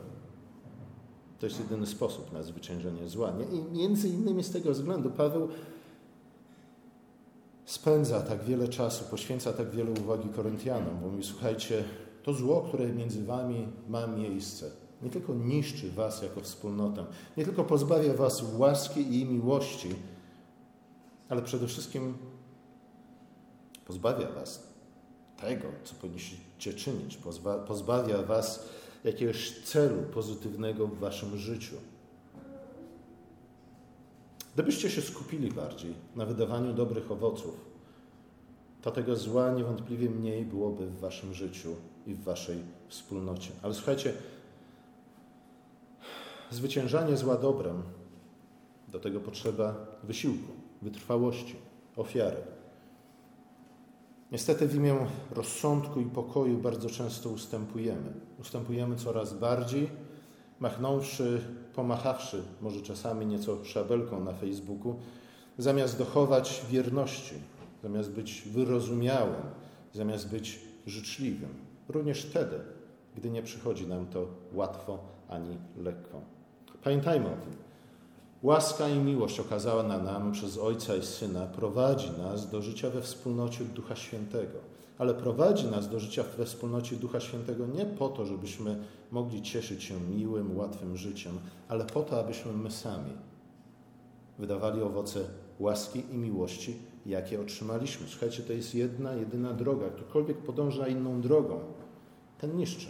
To 1.40 1.46
jest 1.46 1.60
jedyny 1.60 1.88
sposób 1.88 2.34
na 2.34 2.44
zwyciężenie 2.44 3.08
zła. 3.08 3.32
Nie? 3.32 3.58
I 3.58 3.64
między 3.64 4.10
innymi 4.10 4.44
z 4.44 4.52
tego 4.52 4.72
względu 4.72 5.10
Paweł 5.10 5.48
spędza 7.66 8.22
tak 8.22 8.44
wiele 8.44 8.68
czasu, 8.68 9.06
poświęca 9.12 9.54
tak 9.54 9.70
wiele 9.70 9.92
uwagi 9.92 10.30
Koryntianom, 10.30 11.00
bo 11.02 11.08
mówi, 11.08 11.24
słuchajcie, 11.24 11.84
to 12.30 12.34
zło, 12.34 12.62
które 12.62 12.88
między 12.88 13.26
wami 13.26 13.68
ma 13.88 14.08
miejsce, 14.08 14.72
nie 15.02 15.10
tylko 15.10 15.34
niszczy 15.34 15.92
was 15.92 16.22
jako 16.22 16.42
wspólnotę, 16.42 17.06
nie 17.38 17.46
tylko 17.46 17.64
pozbawia 17.64 18.14
was 18.14 18.44
łaski 18.58 19.20
i 19.20 19.26
miłości, 19.26 19.90
ale 21.30 21.42
przede 21.42 21.68
wszystkim 21.68 22.18
pozbawia 23.86 24.32
was 24.32 24.64
tego, 25.42 25.68
co 25.84 25.96
powinniście 25.96 26.74
czynić, 26.74 27.20
pozbawia 27.68 28.24
was 28.24 28.70
jakiegoś 29.04 29.62
celu 29.62 30.04
pozytywnego 30.14 30.88
w 30.88 31.00
waszym 31.00 31.38
życiu. 31.38 31.76
Gdybyście 34.54 34.90
się 34.90 35.02
skupili 35.02 35.52
bardziej 35.52 35.94
na 36.16 36.26
wydawaniu 36.26 36.74
dobrych 36.74 37.12
owoców, 37.12 37.56
to 38.82 38.92
tego 38.92 39.16
zła 39.16 39.52
niewątpliwie 39.52 40.10
mniej 40.10 40.46
byłoby 40.46 40.88
w 40.88 41.00
waszym 41.00 41.34
życiu 41.34 41.76
i 42.08 42.14
w 42.14 42.24
waszej 42.24 42.58
wspólnocie. 42.88 43.52
Ale 43.62 43.74
słuchajcie, 43.74 44.14
zwyciężanie 46.52 47.18
zła 47.18 47.38
dobrem, 47.38 47.84
do 48.88 49.00
tego 49.00 49.20
potrzeba 49.20 49.76
wysiłku, 50.04 50.54
wytrwałości, 50.82 51.56
ofiary. 51.96 52.38
Niestety 54.32 54.68
w 54.68 54.76
imię 54.76 55.08
rozsądku 55.32 56.02
i 56.02 56.06
pokoju 56.06 56.58
bardzo 56.58 56.90
często 56.90 57.30
ustępujemy. 57.30 58.14
Ustępujemy 58.40 58.96
coraz 58.96 59.34
bardziej, 59.34 59.90
machnąwszy, 60.60 61.42
pomachawszy 61.76 62.44
może 62.62 62.82
czasami 62.82 63.26
nieco 63.26 63.66
szabelką 63.66 64.24
na 64.24 64.34
Facebooku, 64.34 64.96
zamiast 65.58 65.98
dochować 65.98 66.66
wierności, 66.70 67.36
zamiast 67.84 68.12
być 68.12 68.42
wyrozumiałym, 68.42 69.42
zamiast 69.94 70.30
być 70.30 70.60
życzliwym. 70.86 71.69
Również 71.90 72.22
wtedy, 72.26 72.60
gdy 73.16 73.30
nie 73.30 73.44
przychodzi 73.44 73.88
nam 73.88 74.08
to 74.08 74.28
łatwo 74.54 75.00
ani 75.30 75.58
lekko. 75.78 76.22
Pamiętajmy 76.84 77.26
o 77.26 77.30
tym. 77.30 77.54
Łaska 78.44 78.90
i 78.90 79.00
miłość 79.00 79.40
okazana 79.40 79.98
nam 79.98 80.32
przez 80.32 80.58
Ojca 80.58 80.96
i 80.96 81.06
Syna 81.06 81.46
prowadzi 81.46 82.12
nas 82.12 82.50
do 82.50 82.62
życia 82.62 82.90
we 82.90 83.02
wspólnocie 83.02 83.66
Ducha 83.66 83.96
Świętego. 83.96 84.60
Ale 84.98 85.14
prowadzi 85.14 85.68
nas 85.68 85.90
do 85.90 86.00
życia 86.00 86.24
we 86.38 86.46
wspólnocie 86.46 86.96
Ducha 86.96 87.20
Świętego 87.20 87.68
nie 87.68 87.86
po 87.86 88.10
to, 88.10 88.26
żebyśmy 88.26 88.84
mogli 89.12 89.42
cieszyć 89.42 89.84
się 89.84 90.00
miłym, 90.02 90.58
łatwym 90.58 90.98
życiem, 90.98 91.40
ale 91.68 91.86
po 91.86 92.02
to, 92.02 92.20
abyśmy 92.20 92.54
my 92.54 92.72
sami 92.72 93.12
wydawali 94.40 94.82
owoce 94.82 95.20
łaski 95.60 96.04
i 96.12 96.18
miłości, 96.18 96.78
jakie 97.10 97.42
otrzymaliśmy. 97.42 98.08
Słuchajcie, 98.08 98.44
to 98.44 98.54
jest 98.54 98.76
jedna, 98.76 99.14
jedyna 99.14 99.54
droga. 99.54 99.90
Ktokolwiek 99.90 100.38
podąża 100.38 100.88
inną 100.88 101.22
drogą, 101.22 101.60
ten 102.38 102.58
niszczy 102.58 102.88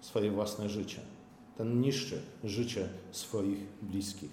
swoje 0.00 0.30
własne 0.30 0.68
życie. 0.68 1.00
Ten 1.56 1.80
niszczy 1.80 2.20
życie 2.44 2.88
swoich 3.10 3.58
bliskich. 3.82 4.30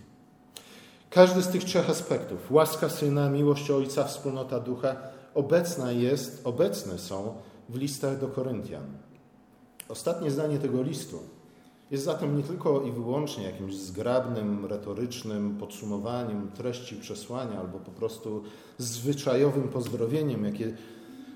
Każdy 1.09 1.41
z 1.41 1.47
tych 1.47 1.63
trzech 1.63 1.89
aspektów, 1.89 2.51
łaska 2.51 2.89
Syna, 2.89 3.29
miłość 3.29 3.71
Ojca, 3.71 4.03
wspólnota 4.03 4.59
Ducha, 4.59 4.95
obecna 5.33 5.91
jest, 5.91 6.41
obecne 6.43 6.99
są 6.99 7.35
w 7.69 7.75
listach 7.75 8.19
do 8.19 8.27
Koryntian. 8.27 8.97
Ostatnie 9.89 10.31
zdanie 10.31 10.59
tego 10.59 10.81
listu 10.81 11.19
jest 11.91 12.03
zatem 12.03 12.37
nie 12.37 12.43
tylko 12.43 12.81
i 12.81 12.91
wyłącznie 12.91 13.43
jakimś 13.43 13.75
zgrabnym, 13.75 14.65
retorycznym 14.65 15.57
podsumowaniem 15.57 16.51
treści 16.51 16.95
przesłania 16.95 17.59
albo 17.59 17.79
po 17.79 17.91
prostu 17.91 18.43
zwyczajowym 18.77 19.69
pozdrowieniem, 19.69 20.45
jakie 20.45 20.73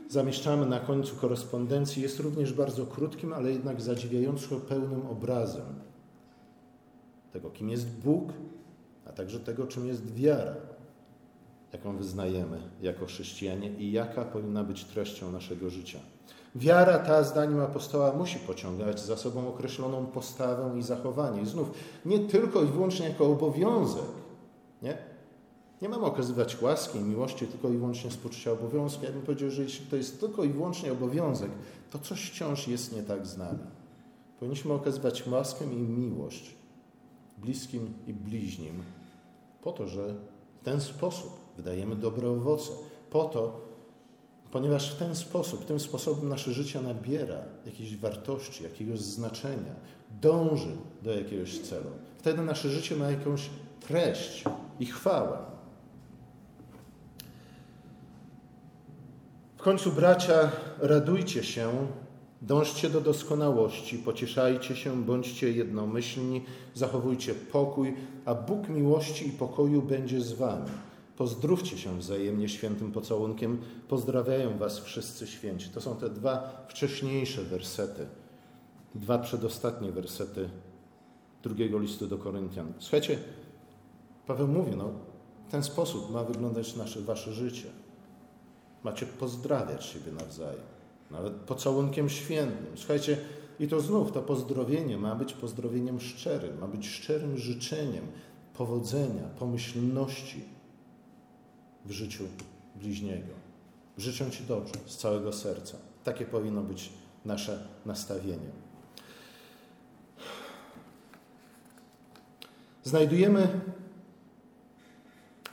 zamieszczamy 0.09 0.65
na 0.65 0.79
końcu 0.79 1.15
korespondencji, 1.15 2.01
jest 2.01 2.19
również 2.19 2.53
bardzo 2.53 2.85
krótkim, 2.85 3.33
ale 3.33 3.51
jednak 3.51 3.81
zadziwiająco 3.81 4.55
pełnym 4.55 5.05
obrazem 5.05 5.65
tego, 7.33 7.49
kim 7.49 7.69
jest 7.69 7.89
Bóg 7.89 8.33
a 9.05 9.11
także 9.11 9.39
tego, 9.39 9.67
czym 9.67 9.87
jest 9.87 10.13
wiara, 10.13 10.55
jaką 11.73 11.97
wyznajemy 11.97 12.61
jako 12.81 13.05
chrześcijanie 13.05 13.69
i 13.69 13.91
jaka 13.91 14.25
powinna 14.25 14.63
być 14.63 14.83
treścią 14.83 15.31
naszego 15.31 15.69
życia. 15.69 15.99
Wiara 16.55 16.99
ta, 16.99 17.23
zdaniem 17.23 17.59
apostoła, 17.59 18.13
musi 18.13 18.39
pociągać 18.39 18.99
za 18.99 19.17
sobą 19.17 19.47
określoną 19.47 20.05
postawę 20.05 20.79
i 20.79 20.81
zachowanie. 20.81 21.41
I 21.41 21.45
znów, 21.45 21.71
nie 22.05 22.19
tylko 22.19 22.63
i 22.63 22.65
wyłącznie 22.65 23.09
jako 23.09 23.25
obowiązek. 23.25 24.05
Nie? 24.81 24.97
Nie 25.81 25.89
mamy 25.89 26.05
okazywać 26.05 26.61
łaski 26.61 26.99
i 26.99 27.03
miłości 27.03 27.47
tylko 27.47 27.69
i 27.69 27.77
wyłącznie 27.77 28.11
z 28.11 28.17
poczucia 28.17 28.51
obowiązku. 28.51 29.05
Ja 29.05 29.11
bym 29.11 29.21
powiedział, 29.21 29.49
że 29.49 29.63
jeśli 29.63 29.85
to 29.85 29.95
jest 29.95 30.19
tylko 30.19 30.43
i 30.43 30.49
wyłącznie 30.49 30.91
obowiązek, 30.91 31.51
to 31.91 31.99
coś 31.99 32.29
wciąż 32.29 32.67
jest 32.67 32.95
nie 32.95 33.03
tak 33.03 33.27
z 33.27 33.37
nami. 33.37 33.59
Powinniśmy 34.39 34.73
okazywać 34.73 35.27
łaskę 35.27 35.65
i 35.65 35.77
miłość 35.77 36.55
bliskim 37.37 37.93
i 38.07 38.13
bliźnim, 38.13 38.83
po 39.61 39.71
to, 39.71 39.87
że 39.87 40.15
w 40.61 40.65
ten 40.65 40.81
sposób 40.81 41.39
wydajemy 41.57 41.95
dobre 41.95 42.29
owoce, 42.29 42.71
po 43.09 43.25
to, 43.25 43.61
ponieważ 44.55 44.91
w 44.91 44.95
ten 44.95 45.15
sposób, 45.15 45.65
tym 45.65 45.79
sposobem 45.79 46.29
nasze 46.29 46.53
życie 46.53 46.81
nabiera 46.81 47.37
jakiejś 47.65 47.97
wartości, 47.97 48.63
jakiegoś 48.63 48.99
znaczenia, 48.99 49.75
dąży 50.21 50.77
do 51.01 51.13
jakiegoś 51.13 51.59
celu. 51.59 51.89
Wtedy 52.17 52.41
nasze 52.41 52.69
życie 52.69 52.95
ma 52.95 53.11
jakąś 53.11 53.49
treść 53.87 54.43
i 54.79 54.85
chwałę. 54.85 55.37
W 59.57 59.61
końcu, 59.61 59.91
bracia, 59.91 60.51
radujcie 60.79 61.43
się 61.43 61.87
Dążcie 62.41 62.89
do 62.89 63.01
doskonałości, 63.01 63.97
pocieszajcie 63.97 64.75
się, 64.75 65.03
bądźcie 65.03 65.51
jednomyślni, 65.51 66.45
zachowujcie 66.73 67.33
pokój, 67.33 67.95
a 68.25 68.35
Bóg 68.35 68.69
miłości 68.69 69.27
i 69.27 69.31
pokoju 69.31 69.81
będzie 69.81 70.21
z 70.21 70.33
wami. 70.33 70.71
Pozdrówcie 71.17 71.77
się 71.77 71.99
wzajemnie 71.99 72.49
świętym 72.49 72.91
pocałunkiem. 72.91 73.61
Pozdrawiają 73.87 74.57
was 74.57 74.79
wszyscy 74.79 75.27
święci. 75.27 75.69
To 75.69 75.81
są 75.81 75.95
te 75.95 76.09
dwa 76.09 76.65
wcześniejsze 76.67 77.43
wersety, 77.43 78.07
dwa 78.95 79.19
przedostatnie 79.19 79.91
wersety 79.91 80.49
drugiego 81.43 81.79
listu 81.79 82.07
do 82.07 82.17
Koryntian. 82.17 82.73
Słuchajcie, 82.79 83.19
Paweł 84.27 84.47
mówi, 84.47 84.75
no, 84.75 84.89
w 85.47 85.51
ten 85.51 85.63
sposób 85.63 86.11
ma 86.11 86.23
wyglądać 86.23 86.75
nasze, 86.75 87.01
wasze 87.01 87.33
życie. 87.33 87.69
Macie 88.83 89.05
pozdrawiać 89.05 89.85
siebie 89.85 90.11
nawzajem 90.11 90.75
nawet 91.11 91.33
pocałunkiem 91.33 92.09
świętym. 92.09 92.67
Słuchajcie, 92.75 93.17
i 93.59 93.67
to 93.67 93.81
znów 93.81 94.11
to 94.11 94.21
pozdrowienie 94.21 94.97
ma 94.97 95.15
być 95.15 95.33
pozdrowieniem 95.33 95.99
szczerym, 95.99 96.59
ma 96.59 96.67
być 96.67 96.87
szczerym 96.87 97.37
życzeniem 97.37 98.05
powodzenia, 98.57 99.23
pomyślności 99.39 100.54
w 101.85 101.91
życiu 101.91 102.23
bliźniego. 102.75 103.33
Życzę 103.97 104.31
Ci 104.31 104.43
dobrze, 104.43 104.73
z 104.85 104.97
całego 104.97 105.33
serca. 105.33 105.77
Takie 106.03 106.25
powinno 106.25 106.61
być 106.61 106.89
nasze 107.25 107.67
nastawienie. 107.85 108.49
Znajdujemy 112.83 113.61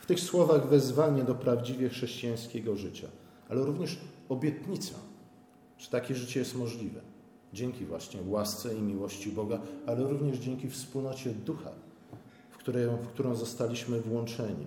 w 0.00 0.06
tych 0.06 0.20
słowach 0.20 0.68
wezwanie 0.68 1.22
do 1.22 1.34
prawdziwie 1.34 1.88
chrześcijańskiego 1.88 2.76
życia, 2.76 3.08
ale 3.48 3.64
również 3.64 3.98
obietnica 4.28 4.94
że 5.82 5.88
takie 5.88 6.14
życie 6.14 6.40
jest 6.40 6.54
możliwe. 6.54 7.00
Dzięki 7.52 7.84
właśnie 7.84 8.20
łasce 8.26 8.74
i 8.74 8.82
miłości 8.82 9.30
Boga, 9.30 9.60
ale 9.86 10.02
również 10.08 10.38
dzięki 10.38 10.70
wspólnocie 10.70 11.30
Ducha, 11.30 11.70
w, 12.50 12.56
której, 12.56 12.86
w 12.86 13.08
którą 13.08 13.34
zostaliśmy 13.34 14.00
włączeni. 14.00 14.66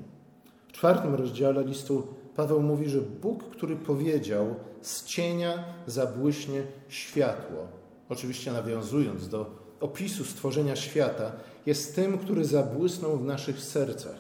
Czwartym 0.76 1.16
rozdziale 1.16 1.64
listu 1.64 2.08
Paweł 2.36 2.62
mówi, 2.62 2.90
że 2.90 3.02
Bóg, 3.02 3.44
który 3.44 3.76
powiedział, 3.76 4.56
z 4.82 5.04
cienia 5.04 5.64
zabłyśnie 5.88 6.64
światło, 6.90 7.68
oczywiście 8.10 8.52
nawiązując 8.52 9.30
do 9.30 9.46
opisu 9.80 10.26
stworzenia 10.26 10.76
świata, 10.76 11.32
jest 11.66 11.96
tym, 11.96 12.18
który 12.18 12.46
zabłysnął 12.46 13.18
w 13.18 13.26
naszych 13.26 13.60
sercach, 13.60 14.16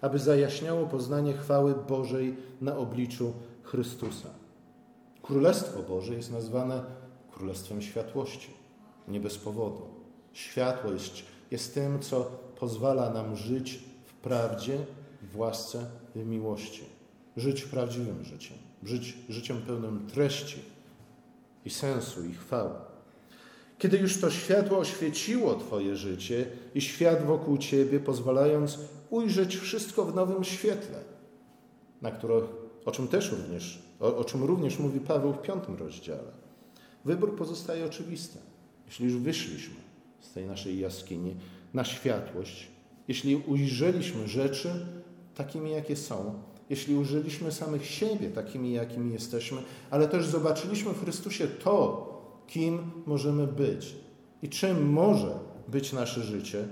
aby 0.00 0.18
zajaśniało 0.18 0.86
poznanie 0.86 1.32
chwały 1.32 1.74
Bożej 1.88 2.36
na 2.60 2.76
obliczu 2.76 3.32
Chrystusa. 3.62 4.28
Królestwo 5.22 5.82
Boże 5.82 6.14
jest 6.14 6.32
nazwane 6.32 6.82
Królestwem 7.32 7.82
Światłości. 7.82 8.50
Nie 9.08 9.20
bez 9.20 9.38
powodu. 9.38 9.82
Światło 10.32 10.90
jest, 11.50 11.74
tym, 11.74 12.00
co 12.00 12.30
pozwala 12.60 13.10
nam 13.10 13.36
żyć 13.36 13.84
w 14.04 14.14
prawdzie, 14.14 14.78
w 15.32 15.38
łasce, 15.38 15.86
miłości. 16.16 16.82
Żyć 17.36 17.62
prawdziwym 17.62 18.24
życiem. 18.24 18.56
Żyć 18.82 19.14
życiem 19.28 19.62
pełnym 19.62 20.06
treści 20.06 20.58
i 21.64 21.70
sensu 21.70 22.24
i 22.24 22.32
chwały. 22.32 22.74
Kiedy 23.78 23.98
już 23.98 24.20
to 24.20 24.30
światło 24.30 24.78
oświeciło 24.78 25.54
Twoje 25.54 25.96
życie 25.96 26.46
i 26.74 26.80
świat 26.80 27.26
wokół 27.26 27.58
Ciebie, 27.58 28.00
pozwalając 28.00 28.78
ujrzeć 29.10 29.56
wszystko 29.56 30.04
w 30.04 30.14
nowym 30.14 30.44
świetle, 30.44 30.98
na 32.02 32.10
które, 32.10 32.40
o 32.84 32.90
czym 32.90 33.08
też 33.08 33.32
również, 33.32 33.82
o, 34.00 34.16
o 34.16 34.24
czym 34.24 34.44
również 34.44 34.78
mówi 34.78 35.00
Paweł 35.00 35.32
w 35.32 35.42
piątym 35.42 35.76
rozdziale. 35.76 36.32
Wybór 37.04 37.36
pozostaje 37.36 37.84
oczywisty. 37.84 38.38
Jeśli 38.86 39.04
już 39.04 39.16
wyszliśmy 39.16 39.74
z 40.20 40.32
tej 40.32 40.46
naszej 40.46 40.78
jaskini 40.78 41.36
na 41.74 41.84
światłość, 41.84 42.68
jeśli 43.08 43.36
ujrzeliśmy 43.36 44.28
rzeczy 44.28 44.86
takimi, 45.44 45.70
jakie 45.70 45.96
są, 45.96 46.34
jeśli 46.70 46.96
użyliśmy 46.96 47.52
samych 47.52 47.86
siebie 47.86 48.30
takimi, 48.30 48.72
jakimi 48.72 49.12
jesteśmy, 49.12 49.62
ale 49.90 50.08
też 50.08 50.26
zobaczyliśmy 50.26 50.92
w 50.92 51.02
Chrystusie 51.02 51.48
to, 51.48 52.06
kim 52.46 52.90
możemy 53.06 53.46
być 53.46 53.96
i 54.42 54.48
czym 54.48 54.92
może 54.92 55.38
być 55.68 55.92
nasze 55.92 56.20
życie, 56.22 56.68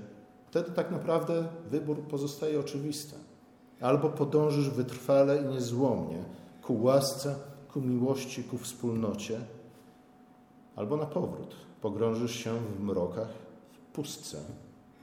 wtedy 0.46 0.70
tak 0.70 0.90
naprawdę 0.90 1.48
wybór 1.70 2.02
pozostaje 2.02 2.60
oczywisty. 2.60 3.14
Albo 3.80 4.08
podążysz 4.08 4.70
wytrwale 4.70 5.42
i 5.42 5.54
niezłomnie 5.54 6.24
ku 6.62 6.82
łasce, 6.82 7.34
ku 7.72 7.80
miłości, 7.80 8.44
ku 8.44 8.58
wspólnocie, 8.58 9.40
albo 10.76 10.96
na 10.96 11.06
powrót 11.06 11.54
pogrążysz 11.80 12.34
się 12.44 12.58
w 12.78 12.80
mrokach, 12.80 13.28
w 13.72 13.94
pustce 13.94 14.38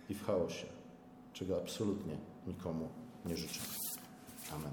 i 0.09 0.13
w 0.13 0.25
chaosie, 0.25 0.67
czego 1.33 1.57
absolutnie 1.57 2.17
nikomu 2.47 3.04
nie 3.25 3.37
życzę. 3.37 3.59
Amen. 4.51 4.71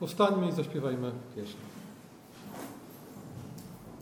Powstańmy 0.00 0.48
i 0.48 0.52
zaśpiewajmy 0.52 1.12
pieśń. 1.36 1.56